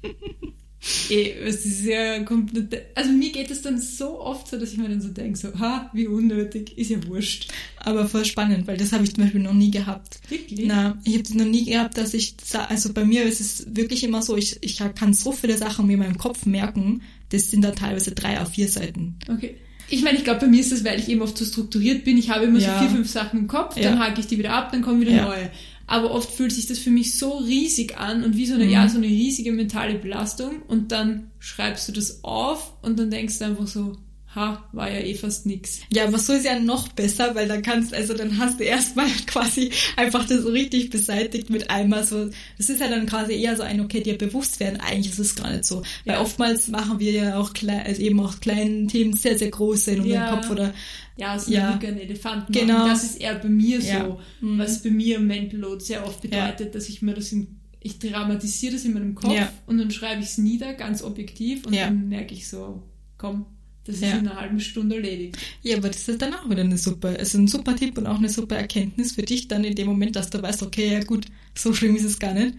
[0.03, 0.09] du,
[0.81, 2.87] es ist ja komplett.
[2.95, 5.49] Also mir geht es dann so oft so, dass ich mir dann so denke, so,
[5.59, 7.51] ha, wie unnötig, ist ja wurscht.
[7.79, 10.21] Aber voll spannend, weil das habe ich zum Beispiel noch nie gehabt.
[10.29, 10.67] Wirklich?
[10.67, 12.37] Na, ich habe das noch nie gehabt, dass ich,
[12.69, 15.95] also bei mir ist es wirklich immer so, ich, ich kann so viele Sachen mir
[15.95, 19.17] in meinem Kopf merken, das sind da teilweise drei auf vier Seiten.
[19.29, 19.57] Okay.
[19.91, 22.19] Ich meine, ich glaube, bei mir ist das, weil ich eben oft so strukturiert bin.
[22.19, 22.75] Ich habe immer ja.
[22.75, 25.13] so vier, fünf Sachen im Kopf, dann hake ich die wieder ab, dann kommen wieder
[25.13, 25.25] ja.
[25.25, 25.51] neue
[25.89, 28.71] aber oft fühlt sich das für mich so riesig an und wie so eine, mhm.
[28.71, 33.39] ja, so eine riesige mentale Belastung und dann schreibst du das auf und dann denkst
[33.39, 33.97] du einfach so,
[34.35, 35.81] ha, war ja eh fast nix.
[35.93, 39.09] Ja, aber so ist ja noch besser, weil dann kannst, also dann hast du erstmal
[39.27, 43.57] quasi einfach das so richtig beseitigt mit einmal so, das ist ja dann quasi eher
[43.57, 45.83] so ein, okay, dir bewusst werden, eigentlich ist es gar nicht so.
[46.05, 46.21] Weil ja.
[46.21, 50.01] oftmals machen wir ja auch klein, also eben auch kleinen Themen sehr, sehr große in
[50.01, 50.37] unserem ja.
[50.37, 50.75] Kopf oder
[51.17, 51.79] ja, so ja.
[51.79, 52.87] einen Elefanten genau.
[52.87, 54.19] Das ist eher bei mir so, ja.
[54.41, 54.59] mhm.
[54.59, 58.75] was bei mir Mental Load sehr oft bedeutet, dass ich mir das im, ich dramatisiere
[58.75, 59.35] das in meinem Kopf
[59.67, 62.83] und dann schreibe ich es nieder, ganz objektiv und dann merke ich so,
[63.17, 63.47] komm,
[63.89, 65.39] das ist in einer halben Stunde erledigt.
[65.63, 68.19] Ja, aber das ist dann auch wieder eine super, also ein super Tipp und auch
[68.19, 71.25] eine super Erkenntnis für dich dann in dem Moment, dass du weißt, okay, ja gut,
[71.55, 72.55] so schlimm ist es gar nicht.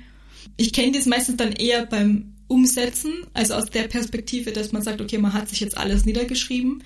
[0.57, 5.01] Ich kenne das meistens dann eher beim Umsetzen, also aus der Perspektive, dass man sagt,
[5.01, 6.83] okay, man hat sich jetzt alles niedergeschrieben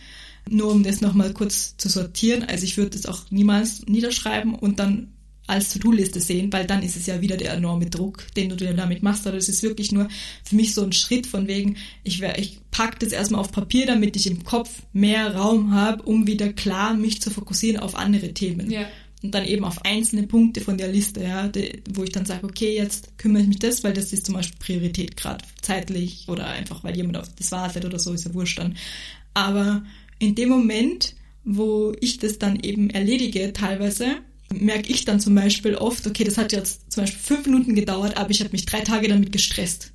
[0.50, 2.44] Nur um das nochmal kurz zu sortieren.
[2.44, 5.13] Also ich würde das auch niemals niederschreiben und dann
[5.46, 8.74] als To-Do-Liste sehen, weil dann ist es ja wieder der enorme Druck, den du dir
[8.74, 9.28] damit machst.
[9.28, 10.08] Aber das ist wirklich nur
[10.44, 13.86] für mich so ein Schritt von wegen, ich, wär, ich pack das erstmal auf Papier,
[13.86, 18.34] damit ich im Kopf mehr Raum habe, um wieder klar mich zu fokussieren auf andere
[18.34, 18.72] Themen.
[18.72, 18.88] Ja.
[19.22, 22.46] Und dann eben auf einzelne Punkte von der Liste, ja, die, wo ich dann sage,
[22.46, 26.48] okay, jetzt kümmere ich mich das, weil das ist zum Beispiel Priorität gerade zeitlich oder
[26.48, 28.76] einfach, weil jemand auf das wartet oder so, ist ja wurscht dann.
[29.34, 29.84] Aber
[30.20, 34.18] in dem Moment, wo ich das dann eben erledige, teilweise,
[34.60, 38.18] merke ich dann zum Beispiel oft, okay, das hat jetzt zum Beispiel fünf Minuten gedauert,
[38.18, 39.92] aber ich habe mich drei Tage damit gestresst.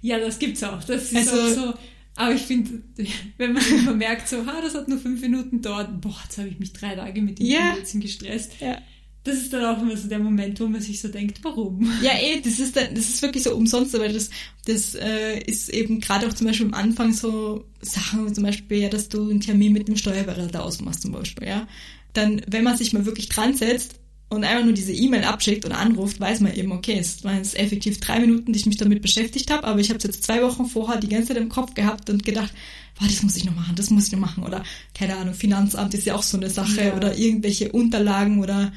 [0.00, 0.82] Ja, das gibt's auch.
[0.84, 1.74] Das ist Also- auch so.
[2.16, 2.82] Aber ich finde,
[3.38, 6.48] wenn man immer merkt, so, ha, das hat nur fünf Minuten dauert, boah, jetzt habe
[6.48, 7.72] ich mich drei Tage mit dem Ja.
[7.74, 8.52] Blödsinn gestresst.
[8.60, 8.78] Ja.
[9.24, 11.90] Das ist dann auch immer so der Moment, wo man sich so denkt, warum?
[12.02, 14.28] Ja, eh, das ist dann, das ist wirklich so umsonst, weil das,
[14.66, 18.90] das äh, ist eben gerade auch zum Beispiel am Anfang so Sachen, zum Beispiel, ja,
[18.90, 21.66] dass du einen Termin mit dem Steuerberater ausmachst zum Beispiel, ja.
[22.14, 23.96] Dann, wenn man sich mal wirklich dran setzt
[24.30, 27.58] und einfach nur diese E-Mail abschickt oder anruft, weiß man eben, okay, es waren jetzt
[27.58, 30.42] effektiv drei Minuten, die ich mich damit beschäftigt habe, aber ich habe es jetzt zwei
[30.42, 32.52] Wochen vorher die ganze Zeit im Kopf gehabt und gedacht,
[32.98, 34.62] boah, das muss ich noch machen, das muss ich noch machen oder
[34.94, 36.96] keine Ahnung, Finanzamt ist ja auch so eine Sache Ja.
[36.96, 38.72] oder irgendwelche Unterlagen oder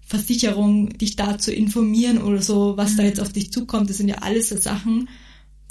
[0.00, 4.08] Versicherung, dich da zu informieren oder so, was da jetzt auf dich zukommt, das sind
[4.08, 5.08] ja alles so Sachen,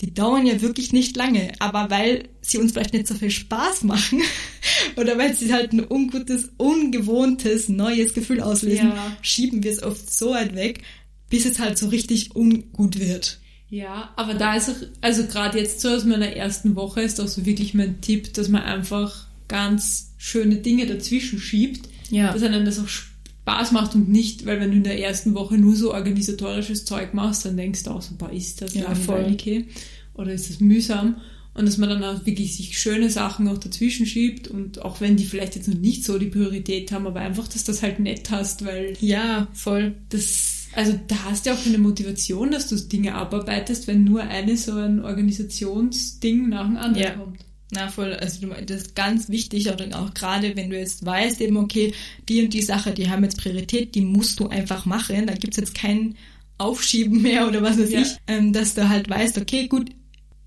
[0.01, 3.83] die dauern ja wirklich nicht lange, aber weil sie uns vielleicht nicht so viel Spaß
[3.83, 4.21] machen
[4.97, 9.17] oder weil sie halt ein ungutes, ungewohntes, neues Gefühl auslösen, Ja.
[9.21, 10.81] schieben wir es oft so weit weg,
[11.29, 13.39] bis es halt so richtig ungut wird.
[13.69, 17.27] Ja, aber da ist auch, also gerade jetzt so aus meiner ersten Woche ist auch
[17.29, 22.33] so wirklich mein Tipp, dass man einfach ganz schöne Dinge dazwischen schiebt, Ja.
[22.33, 25.57] dass einem das auch Spaß macht und nicht, weil wenn du in der ersten Woche
[25.57, 29.41] nur so organisatorisches Zeug machst, dann denkst du auch so, boah, ist das Ja, langweilig
[29.45, 29.65] hey?
[30.13, 31.17] Oder ist das mühsam?
[31.53, 35.17] Und dass man dann auch wirklich sich schöne Sachen auch dazwischen schiebt und auch wenn
[35.17, 37.99] die vielleicht jetzt noch nicht so die Priorität haben, aber einfach, dass du das halt
[37.99, 39.95] nett hast, weil Ja, voll.
[40.07, 44.21] das, also da hast du ja auch keine Motivation, dass du Dinge abarbeitest, wenn nur
[44.23, 47.09] eine so ein Organisationsding nach dem anderen Ja.
[47.15, 47.39] kommt.
[47.73, 51.55] Na voll, also das ist ganz wichtig, oder auch gerade wenn du jetzt weißt, eben
[51.55, 51.93] okay,
[52.27, 55.55] die und die Sache, die haben jetzt Priorität, die musst du einfach machen, da gibt's
[55.57, 56.15] jetzt kein
[56.57, 58.01] Aufschieben mehr oder was weiß Ja.
[58.01, 59.89] ich, ähm, dass du halt weißt, okay, gut,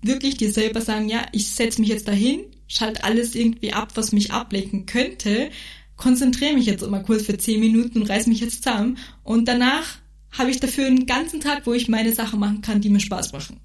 [0.01, 4.11] wirklich dir selber sagen, ja, ich setz mich jetzt dahin, schalt alles irgendwie ab, was
[4.11, 5.49] mich ablenken könnte,
[5.95, 9.97] konzentriere mich jetzt mal kurz für zehn Minuten und reiß mich jetzt zusammen und danach
[10.31, 13.31] habe ich dafür einen ganzen Tag, wo ich meine Sachen machen kann, die mir Spaß
[13.31, 13.59] machen.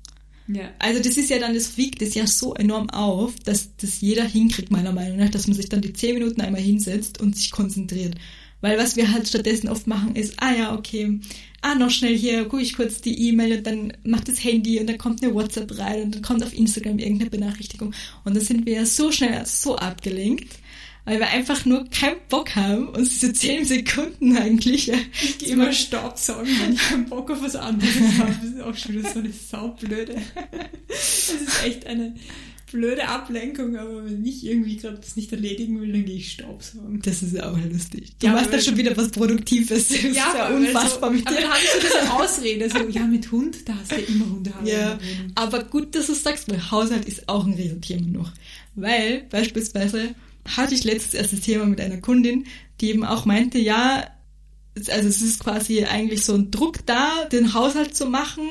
[0.46, 0.70] Ja.
[0.78, 4.24] Also das ist ja dann, das wiegt es ja so enorm auf, dass das jeder
[4.24, 7.50] hinkriegt, meiner Meinung nach, dass man sich dann die zehn Minuten einmal hinsetzt und sich
[7.50, 8.16] konzentriert.
[8.60, 11.20] Weil was wir halt stattdessen oft machen ist, ah ja, okay,
[11.62, 14.88] ah, noch schnell hier, gucke ich kurz die E-Mail und dann macht das Handy und
[14.88, 17.94] dann kommt eine WhatsApp rein und dann kommt auf Instagram irgendeine Benachrichtigung.
[18.24, 20.58] Und dann sind wir ja so schnell so abgelenkt,
[21.04, 24.92] weil wir einfach nur keinen Bock haben, uns diese zehn Sekunden eigentlich
[25.22, 28.36] Ich gehe immer Staubsaugen, wenn ich keinen Bock auf was anderes habe.
[28.42, 30.16] Das ist auch schon wieder so eine saublöde.
[30.88, 32.14] Das ist echt eine
[32.70, 37.00] blöde Ablenkung, aber wenn ich irgendwie gerade das nicht erledigen will, dann gehe ich Staubsaugen.
[37.02, 38.12] das ist ja auch lustig.
[38.18, 39.88] Du Ja, machst aber- dann schon wieder was Produktives.
[39.88, 41.42] Das ist ja unfassbar so, mit aber dir.
[41.42, 44.30] dann habe ich so diese Ausrede, so, ja, mit Hund, da hast du ja immer
[44.30, 44.52] Hunde.
[44.64, 44.98] Ja,
[45.34, 48.32] aber gut, dass du sagst, weil Haushalt ist auch ein Riesenthema noch.
[48.74, 50.14] Weil beispielsweise
[50.46, 52.46] hatte ich letztes erst das Thema mit einer Kundin,
[52.80, 54.04] die eben auch meinte, ja,
[54.76, 58.48] also es ist quasi eigentlich so ein Druck da, den Haushalt zu machen,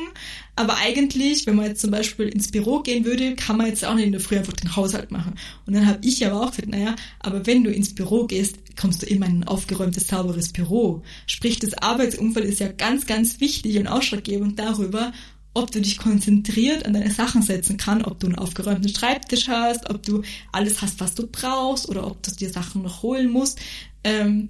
[0.56, 3.96] aber eigentlich, wenn man jetzt zum Beispiel ins Büro gehen würde, kann man jetzt auch
[3.96, 5.36] nicht in der Früh einfach den Haushalt machen.
[5.66, 9.02] Und dann habe ich aber auch gesagt, naja, aber wenn du ins Büro gehst, kommst
[9.02, 11.02] du immer in ein aufgeräumtes, sauberes Büro.
[11.28, 15.14] Sprich, das Arbeitsumfeld ist ja ganz, ganz wichtig und ausschlaggebend darüber,
[15.54, 19.90] ob du dich konzentriert an deine Sachen setzen kann, ob du einen aufgeräumten Schreibtisch hast,
[19.90, 23.60] ob du alles hast, was du brauchst oder ob du dir Sachen noch holen musst.
[24.04, 24.50] Ähm,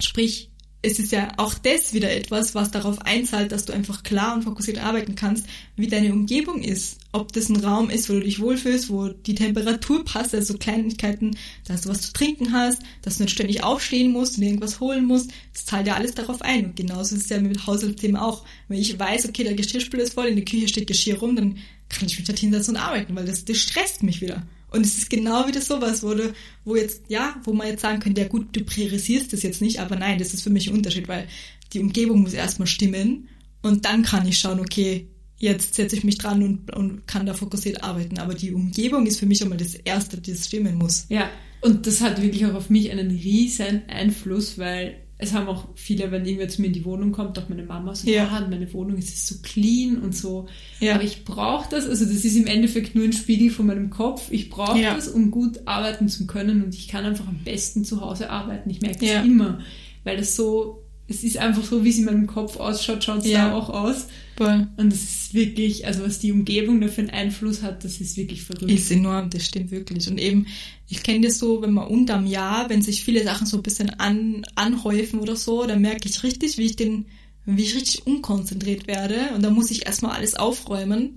[0.00, 0.51] sprich,
[0.84, 4.42] es ist ja auch das wieder etwas, was darauf einzahlt, dass du einfach klar und
[4.42, 6.98] fokussiert arbeiten kannst, wie deine Umgebung ist.
[7.12, 10.58] Ob das ein Raum ist, wo du dich wohlfühlst, wo die Temperatur passt, also so
[10.58, 14.80] Kleinigkeiten, dass du was zu trinken hast, dass du nicht ständig aufstehen musst und irgendwas
[14.80, 15.30] holen musst.
[15.52, 16.66] Das zahlt ja alles darauf ein.
[16.66, 18.44] Und genauso ist es ja mit Haushaltsthemen auch.
[18.66, 21.58] Wenn ich weiß, okay, der Geschirrspüler ist voll, in der Küche steht Geschirr rum, dann
[21.90, 24.44] kann ich mich da hinsetzen und arbeiten, weil das, das stresst mich wieder.
[24.72, 26.32] Und es ist genau wieder sowas, wo du,
[26.64, 29.80] wo jetzt, ja, wo man jetzt sagen könnte, ja gut, du priorisierst das jetzt nicht,
[29.80, 31.28] aber nein, das ist für mich ein Unterschied, weil
[31.72, 33.28] die Umgebung muss erstmal stimmen
[33.62, 35.08] und dann kann ich schauen, okay,
[35.38, 38.18] jetzt setze ich mich dran und, und kann da fokussiert arbeiten.
[38.18, 41.06] Aber die Umgebung ist für mich einmal das Erste, das stimmen muss.
[41.08, 41.28] Ja,
[41.60, 46.10] und das hat wirklich auch auf mich einen riesen Einfluss, weil es haben auch viele,
[46.10, 48.24] wenn irgendwer zu mir in die Wohnung kommt, auch meine Mama so, Ja.
[48.24, 50.46] ja, meine Wohnung ist so clean und so.
[50.80, 50.94] Ja.
[50.96, 54.28] Aber ich brauche das, also das ist im Endeffekt nur ein Spiegel von meinem Kopf.
[54.30, 54.94] Ich brauche Ja.
[54.94, 58.68] das, um gut arbeiten zu können und ich kann einfach am besten zu Hause arbeiten.
[58.70, 59.60] Ich merke das immer,
[60.04, 60.81] weil das so,
[61.12, 63.48] es ist einfach so, wie es in meinem Kopf ausschaut, schaut es Ja.
[63.50, 64.06] da auch aus.
[64.36, 64.66] Voll.
[64.76, 68.16] Und das ist wirklich, also was die Umgebung da für einen Einfluss hat, das ist
[68.16, 68.70] wirklich verrückt.
[68.70, 70.08] Ist enorm, das stimmt wirklich.
[70.08, 70.46] Und eben,
[70.88, 73.90] ich kenne das so, wenn man unterm Jahr, wenn sich viele Sachen so ein bisschen
[73.90, 77.06] an, anhäufen oder so, dann merke ich richtig, wie ich den,
[77.44, 79.16] wie ich richtig unkonzentriert werde.
[79.34, 81.14] Und dann muss ich erstmal alles aufräumen.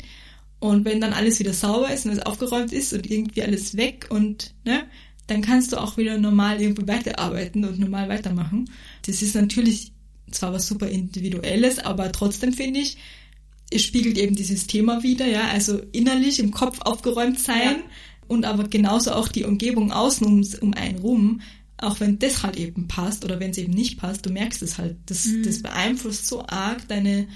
[0.59, 4.07] Und wenn dann alles wieder sauber ist und es aufgeräumt ist und irgendwie alles weg
[4.09, 4.83] und, ne,
[5.27, 8.69] dann kannst du auch wieder normal irgendwo weiterarbeiten und normal weitermachen.
[9.05, 9.91] Das ist natürlich
[10.31, 12.97] zwar was super Individuelles, aber trotzdem finde ich,
[13.71, 17.83] es spiegelt eben dieses Thema wieder, ja, also innerlich im Kopf aufgeräumt sein Ja.
[18.27, 21.41] und aber genauso auch die Umgebung außen um, um einen rum,
[21.77, 24.77] auch wenn das halt eben passt oder wenn es eben nicht passt, du merkst es
[24.77, 25.43] halt, das, Mhm.
[25.43, 27.27] das beeinflusst so arg deine,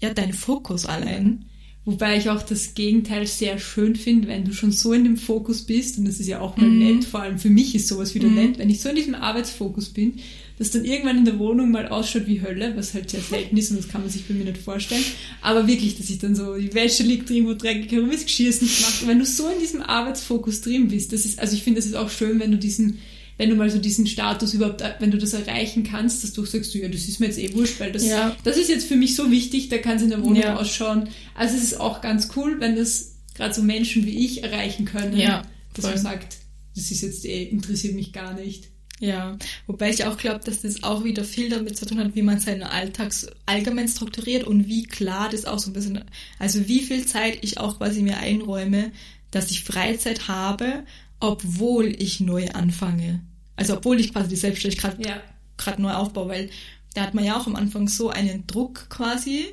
[0.00, 1.44] ja, deinen Fokus allein.
[1.84, 5.62] Wobei ich auch das Gegenteil sehr schön finde, wenn du schon so in dem Fokus
[5.66, 6.78] bist, und das ist ja auch mal Mhm.
[6.78, 8.34] nett, vor allem für mich ist sowas wieder Mhm.
[8.34, 10.14] nett, wenn ich so in diesem Arbeitsfokus bin,
[10.58, 13.70] dass dann irgendwann in der Wohnung mal ausschaut wie Hölle, was halt sehr selten ist
[13.70, 15.04] und das kann man sich bei mir nicht vorstellen.
[15.40, 18.62] Aber wirklich, dass ich dann so, die Wäsche liegt irgendwo dreckig herum, das Geschirr ist
[18.62, 19.02] nicht gemacht.
[19.02, 21.86] Und wenn du so in diesem Arbeitsfokus drin bist, das ist, also ich finde, das
[21.86, 22.98] ist auch schön, wenn du diesen,
[23.36, 26.72] wenn du mal so diesen Status überhaupt, wenn du das erreichen kannst, dass du sagst,
[26.74, 28.36] ja, das ist mir jetzt eh wurscht, weil das, Ja.
[28.44, 30.56] das ist jetzt für mich so wichtig, da kann es in der Wohnung Ja.
[30.56, 31.08] ausschauen.
[31.34, 35.16] Also es ist auch ganz cool, wenn das gerade so Menschen wie ich erreichen können,
[35.18, 35.42] Ja,
[35.74, 35.94] dass voll.
[35.94, 36.36] man sagt,
[36.76, 38.68] das ist jetzt eh, interessiert mich gar nicht.
[39.04, 39.36] Ja,
[39.66, 42.40] wobei ich auch glaube, dass das auch wieder viel damit zu tun hat, wie man
[42.40, 46.02] seinen Alltags allgemein strukturiert und wie klar das auch so ein bisschen,
[46.38, 48.92] also wie viel Zeit ich auch quasi mir einräume,
[49.30, 50.84] dass ich Freizeit habe,
[51.20, 53.20] obwohl ich neu anfange.
[53.56, 55.20] Also obwohl ich quasi die Selbstständigkeit Ja.
[55.56, 56.50] gerade neu aufbaue, weil
[56.94, 59.46] da hat man ja auch am Anfang so einen Druck quasi,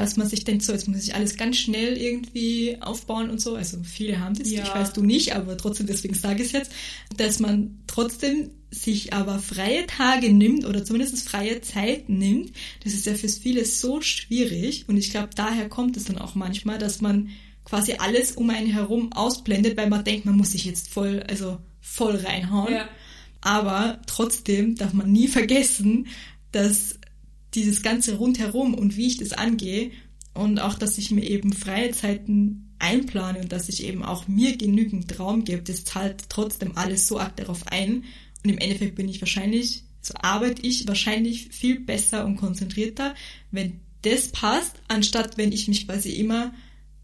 [0.00, 3.54] dass man sich denkt, so jetzt muss ich alles ganz schnell irgendwie aufbauen und so.
[3.56, 4.62] Also viele haben das, Ja.
[4.62, 6.72] ich weiß du nicht, aber trotzdem, deswegen sage ich es jetzt,
[7.16, 12.52] dass man trotzdem sich aber freie Tage nimmt oder zumindest freie Zeit nimmt.
[12.84, 16.34] Das ist ja für viele so schwierig und ich glaube, daher kommt es dann auch
[16.34, 17.30] manchmal, dass man
[17.64, 21.58] quasi alles um einen herum ausblendet, weil man denkt, man muss sich jetzt voll, also
[21.80, 22.72] voll reinhauen.
[22.72, 22.88] Ja.
[23.40, 26.06] Aber trotzdem darf man nie vergessen,
[26.52, 26.98] dass
[27.54, 29.90] dieses ganze rundherum und wie ich das angehe
[30.34, 34.56] und auch, dass ich mir eben freie Zeiten einplane und dass ich eben auch mir
[34.56, 38.04] genügend Raum gebe, das zahlt trotzdem alles so arg darauf ein.
[38.44, 43.14] Und im Endeffekt bin ich wahrscheinlich, so arbeite ich wahrscheinlich viel besser und konzentrierter,
[43.50, 46.52] wenn das passt, anstatt wenn ich mich quasi immer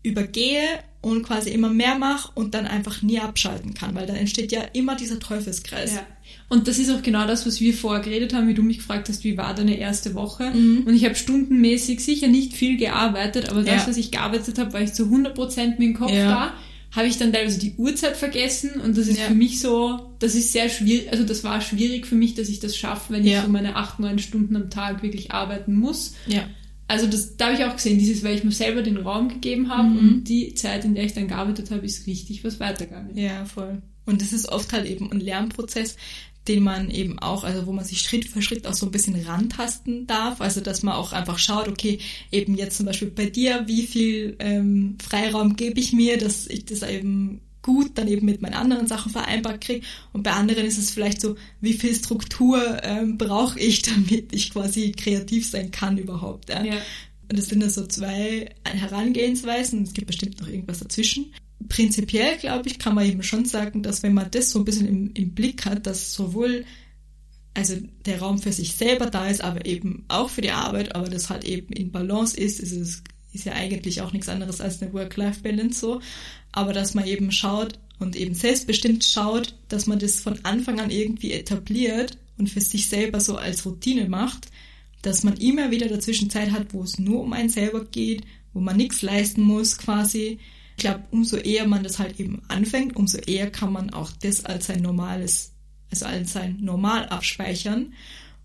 [0.05, 0.63] übergehe
[1.01, 4.63] und quasi immer mehr mache und dann einfach nie abschalten kann, weil dann entsteht ja
[4.63, 5.95] immer dieser Teufelskreis.
[5.95, 6.07] Ja.
[6.49, 9.09] Und das ist auch genau das, was wir vorher geredet haben, wie du mich gefragt
[9.09, 10.51] hast, wie war deine erste Woche?
[10.51, 10.85] Mhm.
[10.87, 13.89] Und ich habe stundenmäßig sicher nicht viel gearbeitet, aber das, Ja.
[13.89, 16.29] was ich gearbeitet habe, war ich zu 100% mit dem Kopf Ja.
[16.31, 16.55] da.
[16.93, 19.25] Habe ich dann teilweise die Uhrzeit vergessen und das ist Ja.
[19.25, 22.61] für mich so, das ist sehr schwierig, also das war schwierig für mich, dass ich
[22.61, 23.39] das schaffe, wenn Ja.
[23.41, 26.15] ich so meine acht, neun Stunden am Tag wirklich arbeiten muss.
[26.29, 26.43] Ja.
[26.87, 29.71] Also das, da habe ich auch gesehen, dieses, weil ich mir selber den Raum gegeben
[29.71, 29.99] habe Mhm.
[29.99, 33.17] und die Zeit, in der ich dann gearbeitet habe, ist richtig was weitergegangen.
[33.17, 33.83] Ja, voll.
[34.07, 35.97] Und das ist oft halt eben ein Lernprozess,
[36.49, 39.17] den man eben auch, also wo man sich Schritt für Schritt auch so ein bisschen
[39.17, 40.41] rantasten darf.
[40.41, 41.99] Also dass man auch einfach schaut, okay,
[42.31, 46.67] eben jetzt zum Beispiel bei dir, wie viel ähm, Freiraum gebe ich mir, dass ich
[46.67, 49.87] das eben gut dann eben mit meinen anderen Sachen vereinbart kriege.
[50.13, 54.51] Und bei anderen ist es vielleicht so, wie viel Struktur ähm, brauche ich, damit ich
[54.51, 56.51] quasi kreativ sein kann überhaupt.
[56.51, 56.63] Ja?
[56.63, 56.75] Ja.
[57.31, 59.83] Und das sind da so zwei Herangehensweisen.
[59.83, 61.33] Es gibt bestimmt noch irgendwas dazwischen.
[61.69, 64.87] Prinzipiell, glaube ich, kann man eben schon sagen, dass wenn man das so ein bisschen
[64.87, 66.65] im, im Blick hat, dass sowohl
[67.55, 71.09] also der Raum für sich selber da ist, aber eben auch für die Arbeit, aber
[71.09, 74.81] das halt eben in Balance ist, ist es ist ja eigentlich auch nichts anderes als
[74.81, 76.01] eine Work-Life-Balance so,
[76.53, 80.91] aber dass man eben schaut und eben selbstbestimmt schaut, dass man das von Anfang an
[80.91, 84.49] irgendwie etabliert und für sich selber so als Routine macht,
[85.03, 88.23] dass man immer wieder dazwischen Zeit hat, wo es nur um einen selber geht,
[88.53, 90.39] wo man nichts leisten muss quasi.
[90.77, 94.45] Ich glaube, umso eher man das halt eben anfängt, umso eher kann man auch das
[94.45, 95.53] als sein normales,
[95.91, 97.93] also als sein Normal abspeichern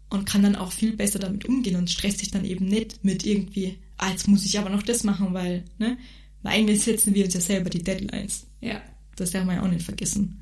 [0.09, 3.25] und kann dann auch viel besser damit umgehen und stresst sich dann eben nicht mit
[3.25, 5.97] irgendwie, ah, jetzt muss ich aber noch das machen, weil, ne,
[6.43, 8.45] weil eigentlich setzen wir uns ja selber die Deadlines.
[8.61, 8.81] Ja.
[9.15, 10.41] Das darf man ja auch nicht vergessen.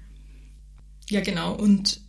[1.09, 1.55] Ja, genau.
[1.55, 2.01] Und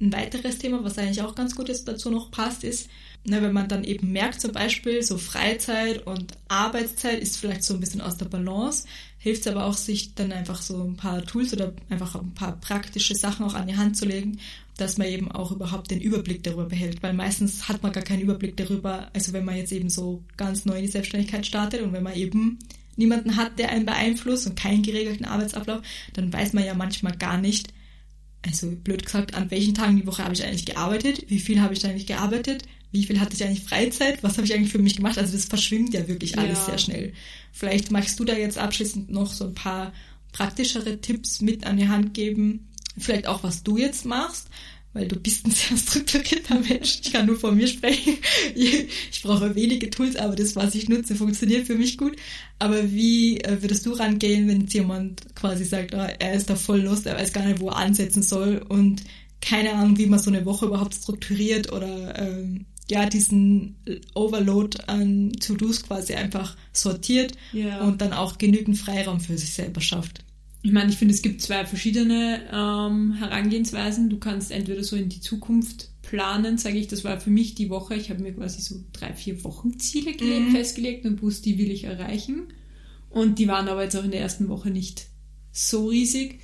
[0.00, 2.88] ein weiteres Thema, was eigentlich auch ganz gut jetzt dazu noch passt, ist,
[3.26, 7.74] ne, wenn man dann eben merkt zum Beispiel, so Freizeit und Arbeitszeit ist vielleicht so
[7.74, 8.86] ein bisschen aus der Balance,
[9.18, 12.56] hilft es aber auch, sich dann einfach so ein paar Tools oder einfach ein paar
[12.60, 14.38] praktische Sachen auch an die Hand zu legen,
[14.76, 18.22] dass man eben auch überhaupt den Überblick darüber behält, weil meistens hat man gar keinen
[18.22, 21.92] Überblick darüber, also wenn man jetzt eben so ganz neu in die Selbstständigkeit startet und
[21.92, 22.58] wenn man eben
[22.96, 25.82] niemanden hat, der einen beeinflusst und keinen geregelten Arbeitsablauf,
[26.14, 27.72] dann weiß man ja manchmal gar nicht,
[28.46, 31.74] also blöd gesagt, an welchen Tagen die Woche habe ich eigentlich gearbeitet, wie viel habe
[31.74, 34.96] ich eigentlich gearbeitet, wie viel hatte ich eigentlich Freizeit, was habe ich eigentlich für mich
[34.96, 35.18] gemacht.
[35.18, 36.64] Also das verschwimmt ja wirklich alles ja.
[36.66, 37.12] sehr schnell.
[37.52, 39.92] Vielleicht magst du da jetzt abschließend noch so ein paar
[40.32, 42.68] praktischere Tipps mit an die Hand geben,
[42.98, 44.48] vielleicht auch was du jetzt machst,
[44.96, 47.00] weil du bist ein sehr strukturierter Mensch.
[47.02, 48.16] Ich kann nur von mir sprechen.
[48.54, 52.16] Ich brauche wenige Tools, aber das, was ich nutze, funktioniert für mich gut.
[52.58, 56.56] Aber wie äh, würdest du rangehen, wenn jetzt jemand quasi sagt, oh, er ist da
[56.56, 59.02] voll Lust, er weiß gar nicht, wo er ansetzen soll und
[59.40, 63.76] keine Ahnung, wie man so eine Woche überhaupt strukturiert oder ähm, ja, diesen
[64.14, 67.82] Overload an To-Dos quasi einfach sortiert ja.
[67.82, 70.24] und dann auch genügend Freiraum für sich selber schafft.
[70.66, 74.10] Ich meine, ich finde, es gibt zwei verschiedene ähm, Herangehensweisen.
[74.10, 77.70] Du kannst entweder so in die Zukunft planen, sage ich, das war für mich die
[77.70, 77.94] Woche.
[77.94, 80.50] Ich habe mir quasi so drei, vier Wochen Ziele mhm.
[80.50, 82.48] festgelegt und wusste, die will ich erreichen.
[83.10, 85.06] Und die waren aber jetzt auch in der ersten Woche nicht
[85.52, 86.40] so riesig.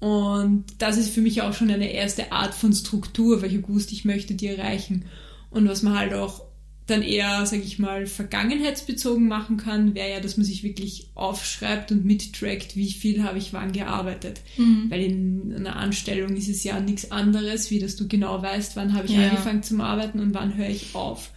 [0.00, 4.04] Und das ist für mich auch schon eine erste Art von Struktur, welche wusste, ich
[4.04, 5.04] möchte die erreichen.
[5.50, 6.42] Und was man halt auch
[6.90, 11.92] dann eher, sage ich mal, vergangenheitsbezogen machen kann, wäre ja, dass man sich wirklich aufschreibt
[11.92, 14.40] und mittrackt, wie viel habe ich wann gearbeitet.
[14.56, 14.86] Mhm.
[14.88, 18.94] Weil in einer Anstellung ist es ja nichts anderes, wie dass du genau weißt, wann
[18.94, 19.28] habe ich ja.
[19.28, 21.30] angefangen zum Arbeiten und wann höre ich auf.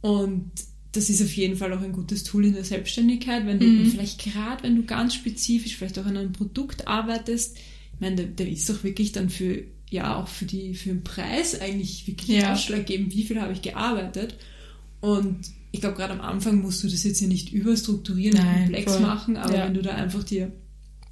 [0.00, 0.50] Und
[0.92, 3.90] das ist auf jeden Fall auch ein gutes Tool in der Selbstständigkeit, wenn du mhm.
[3.90, 8.26] vielleicht gerade, wenn du ganz spezifisch vielleicht auch an einem Produkt arbeitest, ich meine, der,
[8.26, 12.38] der ist doch wirklich dann für ja auch für die für den Preis eigentlich wirklich
[12.38, 12.52] ja.
[12.52, 14.36] ausschlaggebend, wie viel habe ich gearbeitet.
[15.00, 15.38] Und
[15.70, 19.02] ich glaube, gerade am Anfang musst du das jetzt hier nicht überstrukturieren und komplex voll.
[19.02, 19.64] machen, aber ja.
[19.66, 20.52] wenn du da einfach dir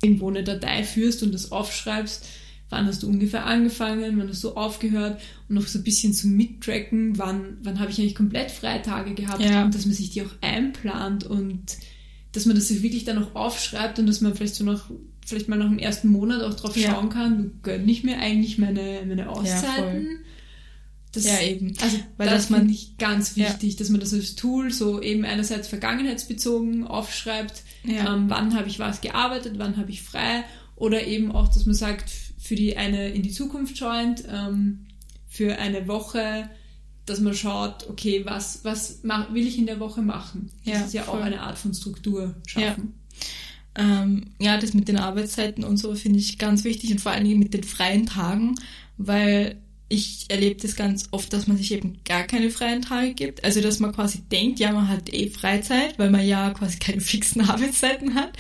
[0.03, 2.26] irgendwo eine Datei führst und das aufschreibst,
[2.68, 6.26] wann hast du ungefähr angefangen, wann hast du aufgehört und noch so ein bisschen zu
[6.26, 9.64] mittracken, wann, wann habe ich eigentlich komplett Freitage gehabt ja.
[9.64, 11.76] und dass man sich die auch einplant und
[12.32, 14.91] dass man das wirklich dann auch aufschreibt und dass man vielleicht so noch
[15.24, 16.91] vielleicht mal nach dem ersten Monat auch drauf ja.
[16.91, 20.20] schauen kann, du gönn ich mir eigentlich meine, meine Auszeiten.
[21.25, 21.75] Ja, das, ja, eben.
[21.81, 23.79] Also, weil das, das man nicht ganz wichtig, ja.
[23.79, 28.14] dass man das als Tool so eben einerseits vergangenheitsbezogen aufschreibt, ja.
[28.14, 30.45] ähm, wann habe ich was gearbeitet, wann habe ich frei,
[30.77, 34.87] oder eben auch, dass man sagt, für die eine in die Zukunft schauend, ähm,
[35.27, 36.49] für eine Woche,
[37.07, 40.51] dass man schaut, okay, was, was mach, will ich in der Woche machen?
[40.64, 41.21] Das ja, ist ja voll.
[41.21, 42.95] auch eine Art von Struktur schaffen.
[43.77, 44.03] Ja.
[44.03, 47.25] Ähm, ja, das mit den Arbeitszeiten und so finde ich ganz wichtig und vor allen
[47.25, 48.55] Dingen mit den freien Tagen,
[48.97, 53.45] weil ich erlebe das ganz oft, dass man sich eben gar keine freien Tage gibt.
[53.45, 57.01] Also, dass man quasi denkt, ja, man hat eh Freizeit, weil man ja quasi keine
[57.01, 58.37] fixen Arbeitszeiten hat.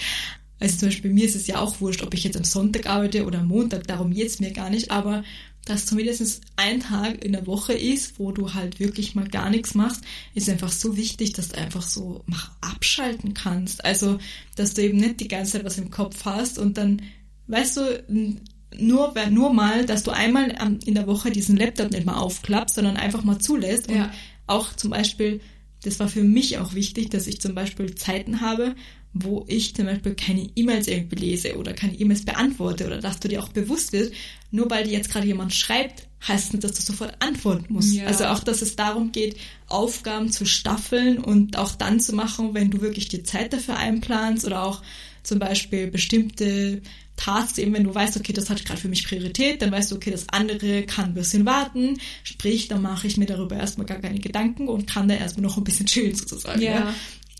[0.58, 2.86] Also zum Beispiel bei mir ist es ja auch wurscht, ob ich jetzt am Sonntag
[2.86, 5.22] arbeite oder am Montag, darum geht's mir gar nicht, aber
[5.66, 9.74] dass zumindest ein Tag in der Woche ist, wo du halt wirklich mal gar nichts
[9.74, 12.24] machst, ist einfach so wichtig, dass du einfach so
[12.60, 13.84] abschalten kannst.
[13.84, 14.18] Also,
[14.54, 17.02] dass du eben nicht die ganze Zeit was im Kopf hast und dann,
[17.48, 18.38] weißt du,
[18.78, 22.96] nur, nur mal, dass du einmal in der Woche diesen Laptop nicht mal aufklappst, sondern
[22.96, 24.12] einfach mal zulässt und ja.
[24.46, 25.40] auch zum Beispiel,
[25.82, 28.74] das war für mich auch wichtig, dass ich zum Beispiel Zeiten habe,
[29.12, 33.28] wo ich zum Beispiel keine E-Mails irgendwie lese oder keine E-Mails beantworte oder dass du
[33.28, 34.12] dir auch bewusst wirst,
[34.50, 37.94] nur weil dir jetzt gerade jemand schreibt, heißt nicht, dass du sofort antworten musst.
[37.94, 38.06] Ja.
[38.06, 39.36] Also auch, dass es darum geht,
[39.68, 44.44] Aufgaben zu staffeln und auch dann zu machen, wenn du wirklich die Zeit dafür einplanst
[44.44, 44.82] oder auch
[45.26, 46.82] zum Beispiel bestimmte
[47.16, 49.96] Tasks, eben wenn du weißt, okay, das hat gerade für mich Priorität, dann weißt du,
[49.96, 53.98] okay, das andere kann ein bisschen warten, sprich, dann mache ich mir darüber erstmal gar
[53.98, 56.60] keine Gedanken und kann da erstmal noch ein bisschen chillen sozusagen.
[56.60, 56.70] Ja.
[56.70, 56.94] ja.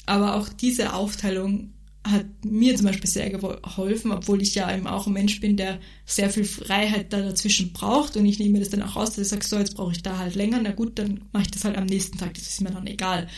[0.06, 1.72] Aber auch diese Aufteilung
[2.04, 5.80] hat mir zum Beispiel sehr geholfen, obwohl ich ja eben auch ein Mensch bin, der
[6.04, 9.28] sehr viel Freiheit da dazwischen braucht und ich nehme das dann auch raus, dass ich
[9.28, 11.76] sage, so, jetzt brauche ich da halt länger, na gut, dann mache ich das halt
[11.76, 13.28] am nächsten Tag, das ist mir dann egal.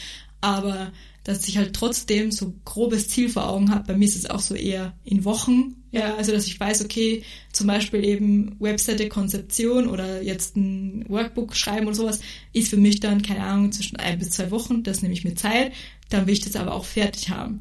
[0.41, 0.93] Aber
[1.29, 4.41] dass ich halt trotzdem so grobes Ziel vor Augen habe, bei mir ist es auch
[4.41, 7.22] so eher in Wochen, ja, also dass ich weiß, okay,
[7.53, 12.20] zum Beispiel eben Webseite Konzeption oder jetzt ein Workbook schreiben oder sowas,
[12.55, 15.35] ist für mich dann, keine Ahnung, zwischen ein bis zwei Wochen, das nehme ich mir
[15.35, 15.72] Zeit,
[16.09, 17.61] dann will ich das aber auch fertig haben.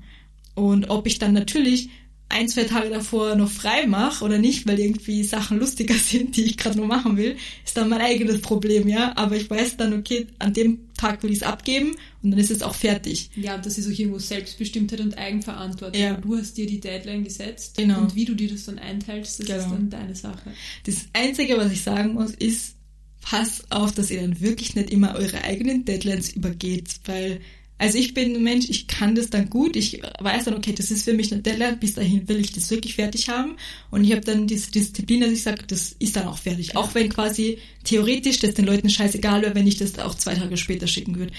[0.56, 1.90] Und ob ich dann natürlich
[2.30, 6.44] ein, zwei Tage davor noch frei mache oder nicht, weil irgendwie Sachen lustiger sind, die
[6.44, 9.16] ich gerade nur machen will, ist dann mein eigenes Problem, ja.
[9.16, 12.52] Aber ich weiß dann, okay, an dem Tag will ich es abgeben und dann ist
[12.52, 13.30] es auch fertig.
[13.36, 16.02] Ja, das ist auch irgendwo Selbstbestimmtheit und Eigenverantwortung.
[16.02, 16.16] Ja.
[16.16, 18.00] Du hast dir die Deadline gesetzt genau.
[18.02, 19.60] und wie du dir das dann einteilst, das genau.
[19.60, 20.52] ist dann deine Sache.
[20.86, 22.76] Das Einzige, was ich sagen muss, ist,
[23.22, 27.42] pass auf, dass ihr dann wirklich nicht immer eure eigenen Deadlines übergeht, weil
[27.80, 30.90] also ich bin ein Mensch, ich kann das dann gut, ich weiß dann, okay, das
[30.90, 33.56] ist für mich eine Deadline, bis dahin will ich das wirklich fertig haben.
[33.92, 36.96] Und ich habe dann diese Disziplin, dass ich sage, das ist dann auch fertig, auch
[36.96, 40.88] wenn quasi theoretisch das den Leuten scheißegal wäre, wenn ich das auch zwei Tage später
[40.88, 41.34] schicken würde.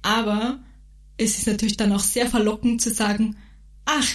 [0.00, 0.60] Aber
[1.18, 3.36] es ist natürlich dann auch sehr verlockend zu sagen,
[3.84, 4.08] ach,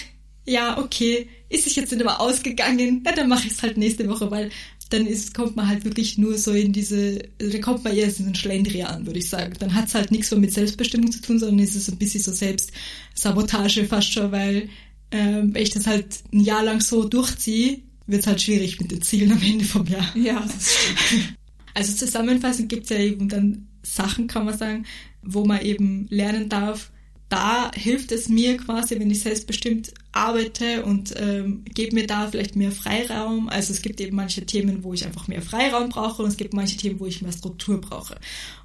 [0.44, 4.08] ja, okay, ist sich jetzt nicht immer ausgegangen, na, dann mache ich es halt nächste
[4.08, 4.50] Woche, weil
[4.90, 8.06] dann ist, kommt man halt wirklich nur so in diese, also da kommt man eher
[8.06, 9.54] in den Schlendrian, würde ich sagen.
[9.58, 12.22] Dann hat es halt nichts mehr mit Selbstbestimmung zu tun, sondern ist es ein bisschen
[12.22, 14.68] so Selbstsabotage fast schon, weil
[15.10, 18.90] ähm, wenn ich das halt ein Jahr lang so durchziehe, wird es halt schwierig mit
[18.90, 20.16] den Zielen am Ende vom Jahr.
[20.16, 21.34] Ja, das stimmt.
[21.74, 24.84] Also zusammenfassend gibt es ja eben dann Sachen, kann man sagen,
[25.22, 26.90] wo man eben lernen darf,
[27.28, 32.56] da hilft es mir quasi, wenn ich selbstbestimmt arbeite und ähm, gebe mir da vielleicht
[32.56, 33.48] mehr Freiraum.
[33.48, 36.54] Also es gibt eben manche Themen, wo ich einfach mehr Freiraum brauche und es gibt
[36.54, 38.16] manche Themen, wo ich mehr Struktur brauche.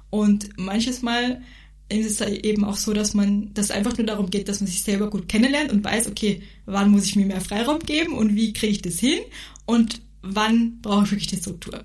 [0.08, 1.42] Und manches Mal
[1.90, 4.82] ist es eben auch so, dass man, dass einfach nur darum geht, dass man sich
[4.82, 8.54] selber gut kennenlernt und weiß, okay, wann muss ich mir mehr Freiraum geben und wie
[8.54, 9.18] kriege ich das hin
[9.66, 11.84] und wann brauche ich wirklich die Struktur.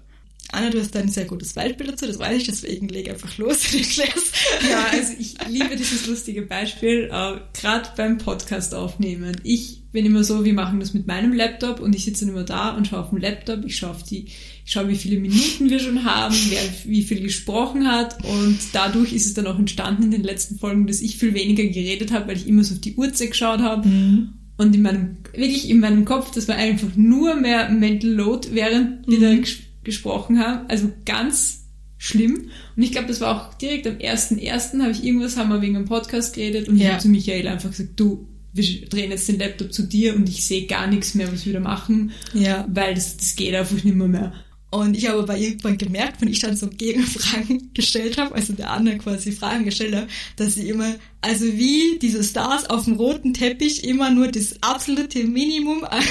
[0.51, 3.37] Anna, du hast da ein sehr gutes Beispiel dazu, das weiß ich, deswegen leg einfach
[3.37, 4.31] los und erklär's.
[4.67, 9.37] Ja, also ich liebe dieses lustige Beispiel, äh, gerade beim Podcast aufnehmen.
[9.43, 12.43] Ich bin immer so, wir machen das mit meinem Laptop und ich sitze dann immer
[12.43, 15.69] da und schaue auf dem Laptop, ich schaue auf die, ich schaue, wie viele Minuten
[15.69, 20.03] wir schon haben, wer wie viel gesprochen hat und dadurch ist es dann auch entstanden
[20.03, 22.81] in den letzten Folgen, dass ich viel weniger geredet habe, weil ich immer so auf
[22.81, 23.87] die Uhrzeit geschaut habe.
[23.87, 24.33] Mhm.
[24.57, 29.07] Und in meinem, wirklich in meinem Kopf, das war einfach nur mehr Mental Load, während
[29.07, 29.11] mhm.
[29.11, 29.43] wir da
[29.83, 30.67] gesprochen haben.
[30.67, 31.58] Also ganz
[31.99, 32.49] schlimm.
[32.75, 34.81] Und ich glaube, das war auch direkt am 1.1.
[34.81, 36.85] habe ich irgendwas, haben wir wegen einem Podcast geredet und ja.
[36.85, 40.27] ich habe zu Michael einfach gesagt, du, wir drehen jetzt den Laptop zu dir und
[40.27, 42.65] ich sehe gar nichts mehr, was wir da machen, ja.
[42.69, 44.07] weil das, das geht einfach nicht mehr.
[44.07, 44.33] mehr.
[44.71, 48.69] Und ich habe aber irgendwann gemerkt, wenn ich dann so Gegenfragen gestellt habe, also der
[48.69, 53.33] andere quasi Fragen gestellt habe, dass sie immer, also wie diese Stars auf dem roten
[53.33, 56.03] Teppich immer nur das absolute Minimum an,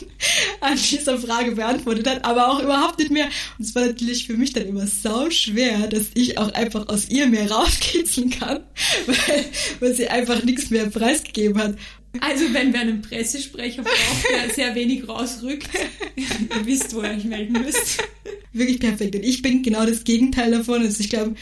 [0.62, 3.28] an dieser Frage beantwortet hat, aber auch überhaupt nicht mehr.
[3.58, 7.10] Und es war natürlich für mich dann immer sau schwer, dass ich auch einfach aus
[7.10, 8.60] ihr mehr rauskitzeln kann,
[9.06, 9.44] weil,
[9.80, 11.76] weil sie einfach nichts mehr preisgegeben hat.
[12.20, 15.68] Also wenn wir einen Pressesprecher brauchen, der sehr wenig rausrückt,
[16.16, 18.02] ihr wisst, wo ihr euch melden müsst.
[18.52, 19.14] Wirklich perfekt.
[19.14, 20.82] Und ich bin genau das Gegenteil davon.
[20.82, 21.34] Also ich glaube,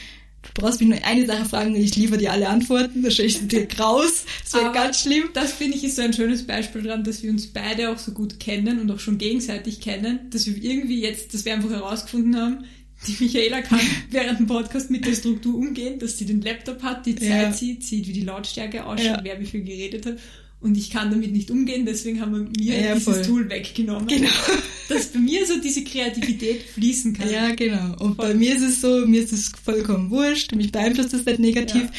[0.43, 3.03] du brauchst mich nur eine Sache fragen und ich liefere dir alle Antworten.
[3.03, 4.25] Da stelle ich dir raus.
[4.43, 5.25] Das wäre ganz schlimm.
[5.33, 8.13] Das finde ich ist so ein schönes Beispiel daran, dass wir uns beide auch so
[8.13, 12.37] gut kennen und auch schon gegenseitig kennen, dass wir irgendwie jetzt, dass wir einfach herausgefunden
[12.37, 12.65] haben,
[13.07, 17.07] die Michaela kann während dem Podcast mit der Struktur umgehen, dass sie den Laptop hat,
[17.07, 17.53] die Zeit ja.
[17.53, 19.21] sieht, sieht, wie die Lautstärke ausschaut, ja.
[19.23, 20.19] wer wie viel geredet hat
[20.65, 23.23] und ich kann damit nicht umgehen, deswegen haben wir mir ja, dieses voll.
[23.23, 24.07] Tool weggenommen.
[24.07, 24.31] Genau.
[24.89, 27.31] Dass bei mir so diese Kreativität fließen kann.
[27.31, 27.95] Ja, genau.
[27.99, 28.29] Und voll.
[28.29, 31.83] bei mir ist es so, mir ist es vollkommen wurscht, mich beeinflusst das nicht negativ.
[31.83, 31.91] Ja.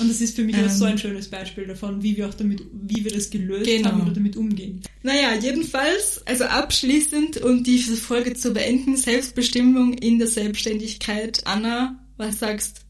[0.00, 2.34] Und das ist für mich ähm, auch so ein schönes Beispiel davon, wie wir auch
[2.34, 3.88] damit, wie wir das gelöst genau.
[3.88, 4.82] haben oder damit umgehen.
[5.02, 11.46] Naja, jedenfalls, also abschließend, um diese Folge zu beenden, Selbstbestimmung in der Selbstständigkeit.
[11.46, 12.82] Anna, was sagst?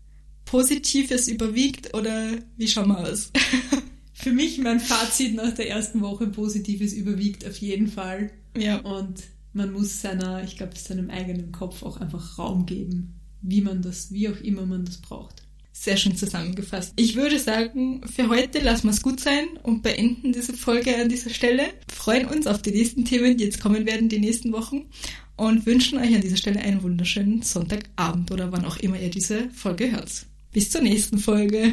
[0.44, 3.30] Positives überwiegt oder wie schauen wir aus?
[4.20, 8.30] für mich mein Fazit nach der ersten Woche Positives überwiegt auf jeden Fall.
[8.56, 8.78] Ja.
[8.78, 13.82] Und man muss seiner, ich glaube, seinem eigenen Kopf auch einfach Raum geben, wie man
[13.82, 15.42] das, wie auch immer man das braucht.
[15.72, 16.92] Sehr schön zusammengefasst.
[16.96, 21.08] Ich würde sagen, für heute lassen wir es gut sein und beenden diese Folge an
[21.08, 21.64] dieser Stelle.
[21.90, 24.88] Freuen uns auf die nächsten Themen, die jetzt kommen werden die nächsten Wochen
[25.36, 29.48] und wünschen euch an dieser Stelle einen wunderschönen Sonntagabend oder wann auch immer ihr diese
[29.50, 30.26] Folge hört.
[30.52, 31.72] Bis zur nächsten Folge.